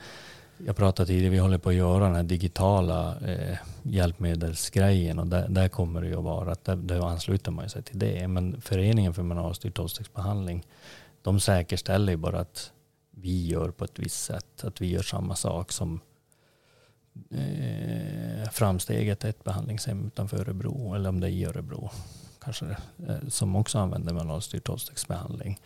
[0.66, 5.48] jag pratade tidigare, vi håller på att göra den här digitala eh, hjälpmedelsgrejen och där,
[5.48, 8.28] där, kommer det ju att vara att där, där ansluter man sig till det.
[8.28, 10.66] Men Föreningen för manualstyrd tolvstegsbehandling,
[11.28, 12.72] de säkerställer ju bara att
[13.10, 16.00] vi gör på ett visst sätt, att vi gör samma sak som
[17.30, 21.90] eh, Framsteget, ett behandlingshem utanför Örebro, eller om det är i Örebro
[22.40, 22.66] kanske,
[23.08, 25.60] eh, som också använder manualstyrd tolvstegsbehandling.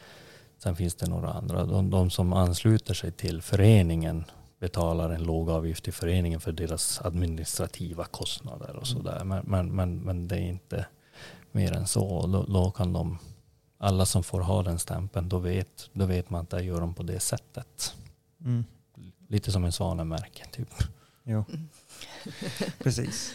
[0.59, 1.65] Sen finns det några andra.
[1.65, 4.25] De, de, som ansluter sig till föreningen
[4.61, 9.03] betalar en låg avgift till föreningen för deras administrativa kostnader och mm.
[9.03, 9.25] sådär.
[9.25, 10.87] Men, men, men, men det är inte
[11.53, 12.27] mer än så.
[12.27, 13.19] Då, då, kan de,
[13.83, 16.95] alla som får ha den stämpeln, då vet, då vet man att det gör de
[16.95, 17.95] på det sättet.
[18.45, 18.65] Mm.
[19.29, 20.69] Lite som en svanemärke typ.
[21.25, 21.45] Jo.
[22.79, 23.35] Precis.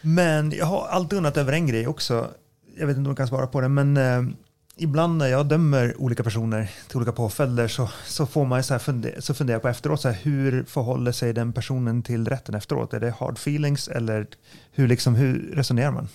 [0.00, 2.30] Men jag har alltid undrat över en grej också.
[2.76, 4.22] Jag vet inte om du kan svara på det, men eh,
[4.76, 8.78] ibland när jag dömer olika personer till olika påföljder så, så får man så, här
[8.78, 12.94] funder, så funderar på efteråt, så här, hur förhåller sig den personen till rätten efteråt?
[12.94, 14.26] Är det hard feelings eller
[14.72, 16.08] hur, liksom, hur resonerar man?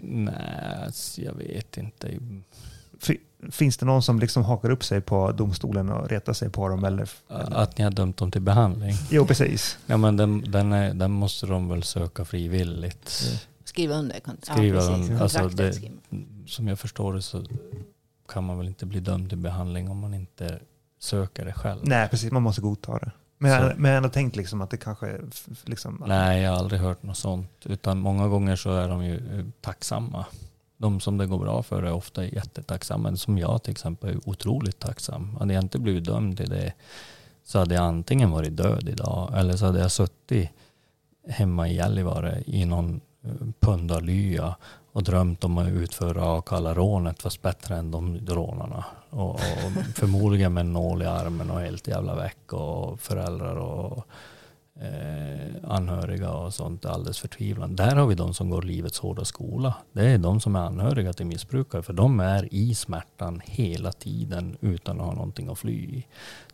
[0.00, 2.18] Nej, jag vet inte.
[3.50, 6.84] Finns det någon som liksom hakar upp sig på domstolen och retar sig på dem?
[6.84, 8.94] Eller, Att ni har dömt dem till behandling?
[9.10, 9.78] Jo, precis.
[9.86, 13.24] Ja, men den, den, är, den måste de väl söka frivilligt.
[13.26, 13.38] Mm.
[13.64, 15.22] Skriva under Skriva ja, under.
[15.22, 15.80] Alltså det,
[16.46, 17.44] som jag förstår det så
[18.28, 20.58] kan man väl inte bli dömd till behandling om man inte
[20.98, 21.80] söker det själv.
[21.82, 22.32] Nej, precis.
[22.32, 23.10] Man måste godta det.
[23.42, 25.20] Men jag, men jag har ändå tänkt liksom att det kanske.
[25.64, 27.50] Liksom, Nej, jag har aldrig hört något sånt.
[27.64, 30.26] Utan många gånger så är de ju eh, tacksamma
[30.82, 33.02] de som det går bra för är ofta jättetacksamma.
[33.02, 35.36] Men som jag till exempel är otroligt tacksam.
[35.36, 36.72] Hade jag inte blivit dömd till det
[37.44, 40.50] så hade jag antingen varit död idag eller så hade jag suttit
[41.28, 43.30] hemma i Gällivare i någon eh,
[43.60, 44.56] pundarlya
[44.92, 48.84] och drömt om att utföra Akalla-rånet fast bättre än de rånarna.
[49.12, 49.40] Och, och
[49.94, 54.06] förmodligen med en nål i armen och helt jävla väck och föräldrar och
[54.80, 57.84] eh, anhöriga och sånt är alldeles förtvivlande.
[57.84, 59.74] Där har vi de som går livets hårda skola.
[59.92, 64.56] Det är de som är anhöriga till missbrukare för de är i smärtan hela tiden
[64.60, 66.06] utan att ha någonting att fly i.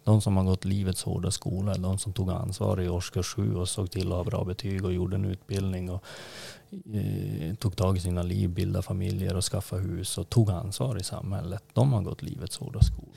[0.05, 3.69] De som har gått livets hårda skola de som tog ansvar i årskurs sju och
[3.69, 6.05] såg till att ha bra betyg och gjorde en utbildning och
[6.95, 11.03] eh, tog tag i sina liv, bildade familjer och skaffade hus och tog ansvar i
[11.03, 11.63] samhället.
[11.73, 13.09] De har gått livets hårda skola.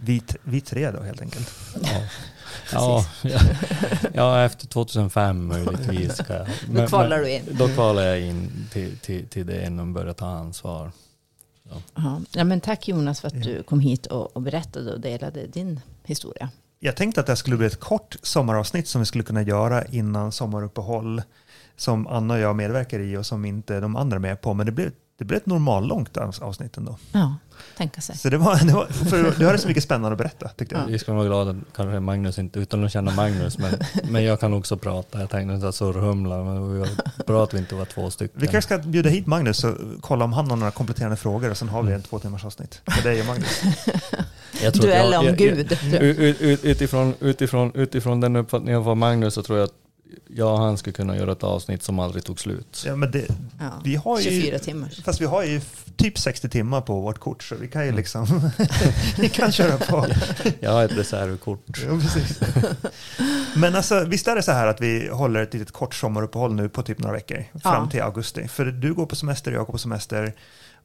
[0.00, 1.50] Vi, vi tre då helt enkelt.
[1.82, 2.02] Ja,
[2.72, 3.40] ja, ja,
[4.14, 6.16] ja, efter 2005 möjligtvis.
[6.16, 6.48] Ska jag.
[6.68, 7.42] Men, då kvalar du in.
[7.50, 10.92] Då kvalar jag in till, till, till det och börjar ta ansvar.
[11.94, 12.20] Ja.
[12.32, 15.80] Ja, men tack Jonas för att du kom hit och, och berättade och delade din
[16.04, 16.50] historia.
[16.80, 20.32] Jag tänkte att det skulle bli ett kort sommaravsnitt som vi skulle kunna göra innan
[20.32, 21.22] sommaruppehåll.
[21.78, 24.54] Som Anna och jag medverkar i och som inte de andra är med på.
[24.54, 26.98] Men det blev, det blev ett normallångt avsnitt ändå.
[27.12, 27.34] Ja
[27.76, 28.16] tänka sig.
[28.16, 30.82] Så det var, det var, för du hade så mycket spännande att berätta tyckte jag.
[30.82, 30.86] Ja.
[30.86, 33.74] Vi ska vara glada, kanske Magnus inte, utan att känna Magnus, men,
[34.10, 35.20] men jag kan också prata.
[35.20, 36.88] Jag tänkte inte surrhumla, men det var
[37.26, 38.40] bra att vi inte var två stycken.
[38.40, 41.56] Vi kanske ska bjuda hit Magnus och kolla om han har några kompletterande frågor och
[41.56, 43.62] sen har vi en två timmars avsnitt med dig och Magnus.
[44.80, 45.78] Duell om Gud.
[46.64, 49.74] utifrån, utifrån, utifrån den uppfattningen av Magnus så tror jag att
[50.28, 52.82] jag och han skulle kunna göra ett avsnitt som aldrig tog slut.
[52.86, 53.26] Ja, men det,
[53.60, 55.02] ja, vi har ju, 24 timmar.
[55.04, 55.60] Fast vi har ju
[55.96, 57.96] typ 60 timmar på vårt kort så vi kan ju mm.
[57.96, 58.50] liksom
[59.18, 60.06] vi kan köra på.
[60.60, 61.78] jag har ett reservkort.
[61.86, 62.40] Ja, precis.
[63.56, 66.68] Men alltså, visst är det så här att vi håller ett litet kort sommaruppehåll nu
[66.68, 67.90] på typ några veckor fram ja.
[67.90, 68.48] till augusti.
[68.48, 70.34] För du går på semester, jag går på semester.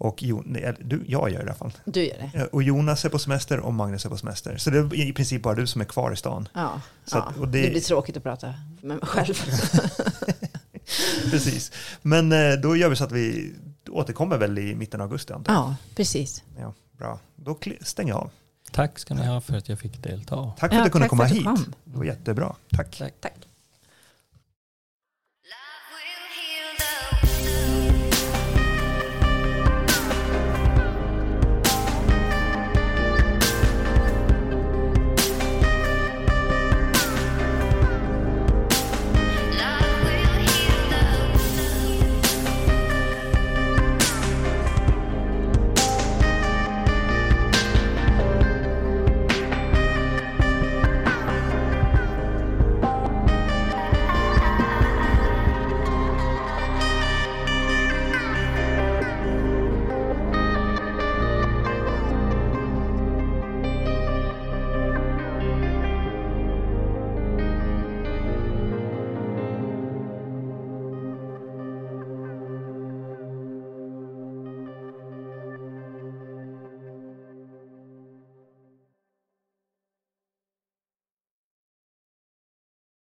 [0.04, 1.72] Och jo, nej, du, jag gör det i alla fall.
[1.86, 2.45] Du gör det.
[2.45, 4.58] Och Jonas är på semester och Magnus är på semester.
[4.58, 6.47] Så det är i princip bara du som är kvar i stan.
[6.54, 7.22] Ja, så ja.
[7.22, 7.62] Att, och det...
[7.62, 9.34] det blir tråkigt att prata med mig själv.
[11.32, 11.72] precis.
[12.01, 13.54] Men eh, då gör vi så att vi
[13.89, 15.62] återkommer väl i mitten av augusti antar jag.
[15.62, 16.43] Ja, precis.
[16.60, 17.20] Ja, bra.
[17.36, 18.30] Då stänger jag av.
[18.72, 20.54] Tack ska ni ha för att jag fick delta.
[20.58, 21.47] Tack för att ja, du kunde komma hit.
[21.84, 22.56] Det var jättebra.
[22.72, 22.97] Tack.
[22.97, 23.14] tack.
[23.22, 23.34] tack.